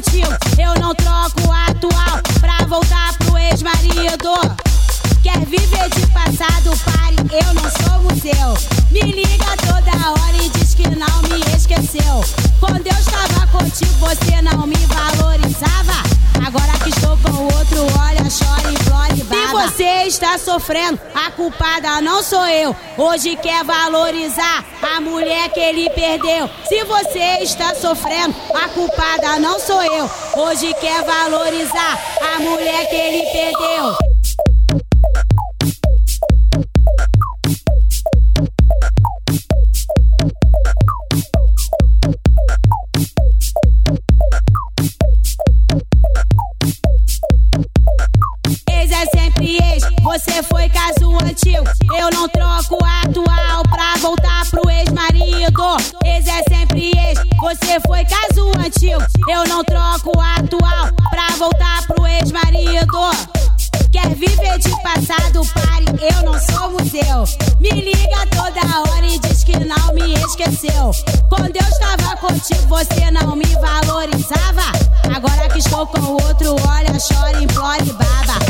Eu 0.00 0.80
não 0.80 0.94
troco 0.94 1.50
a 1.50 1.66
atual 1.72 2.22
pra 2.38 2.64
voltar 2.68 3.18
pro 3.18 3.36
ex-marido. 3.36 4.30
Quer 5.24 5.40
viver 5.40 5.90
de 5.90 6.06
passado, 6.12 6.70
pare, 6.84 7.16
eu 7.32 7.52
não 7.54 7.68
sou 7.68 8.02
museu. 8.04 8.54
Me 8.92 9.00
liga 9.00 9.56
toda 9.56 10.10
hora 10.10 10.36
e 10.36 10.48
diz 10.50 10.74
que 10.76 10.88
não 10.88 11.22
me 11.22 11.40
esqueceu. 11.52 12.24
Quando 12.60 12.86
eu 12.86 12.96
estava 12.96 13.44
contigo, 13.48 13.92
você 13.98 14.40
não 14.40 14.68
me 14.68 14.76
valorizava. 14.86 16.27
Agora 16.46 16.72
que 16.82 16.90
estou 16.90 17.16
com 17.18 17.44
outro, 17.44 17.82
olha, 18.00 18.22
chora, 18.30 18.72
implora 18.72 19.14
e 19.14 19.22
baba. 19.24 19.68
Se 19.68 19.74
você 19.74 20.04
está 20.06 20.38
sofrendo, 20.38 21.00
a 21.14 21.30
culpada 21.30 22.00
não 22.00 22.22
sou 22.22 22.46
eu. 22.46 22.74
Hoje 22.96 23.36
quer 23.36 23.64
valorizar 23.64 24.64
a 24.82 25.00
mulher 25.00 25.50
que 25.50 25.60
ele 25.60 25.90
perdeu. 25.90 26.48
Se 26.68 26.84
você 26.84 27.42
está 27.42 27.74
sofrendo, 27.74 28.34
a 28.54 28.68
culpada 28.68 29.38
não 29.38 29.58
sou 29.58 29.82
eu. 29.82 30.10
Hoje 30.36 30.72
quer 30.80 31.02
valorizar 31.04 31.98
a 32.34 32.40
mulher 32.40 32.88
que 32.88 32.96
ele 32.96 33.22
perdeu. 33.30 34.17
Você 50.18 50.42
foi 50.42 50.68
caso 50.68 51.16
antigo. 51.22 51.64
Eu 51.96 52.10
não 52.10 52.28
troco 52.28 52.76
atual 52.84 53.62
pra 53.70 53.94
voltar 54.00 54.44
pro 54.50 54.68
ex-marido. 54.68 55.62
Ex 56.04 56.26
é 56.26 56.42
sempre 56.48 56.90
ex, 56.90 57.20
você 57.38 57.78
foi 57.86 58.04
caso 58.04 58.50
antigo. 58.58 59.00
Eu 59.28 59.44
não 59.46 59.62
troco 59.62 60.12
atual 60.18 60.88
pra 61.10 61.28
voltar 61.38 61.86
pro 61.86 62.04
ex-marido. 62.06 62.98
Quer 63.92 64.08
viver 64.16 64.58
de 64.58 64.70
passado, 64.82 65.42
pare, 65.54 65.86
eu 66.12 66.22
não 66.24 66.38
sou 66.40 66.70
museu. 66.72 67.24
Me 67.60 67.70
liga 67.70 68.26
toda 68.32 68.90
hora 68.90 69.06
e 69.06 69.18
diz 69.20 69.44
que 69.44 69.56
não 69.60 69.94
me 69.94 70.14
esqueceu. 70.14 70.90
Quando 71.28 71.54
eu 71.54 71.68
estava 71.68 72.16
contigo, 72.16 72.66
você 72.66 73.08
não 73.12 73.36
me 73.36 73.46
valorizava. 73.46 74.72
Agora 75.14 75.48
que 75.48 75.58
estou 75.58 75.86
com 75.86 76.12
outro, 76.12 76.56
olha, 76.68 76.98
chora, 77.08 77.40
implora 77.40 77.82
e 77.82 77.92
baba. 77.92 78.47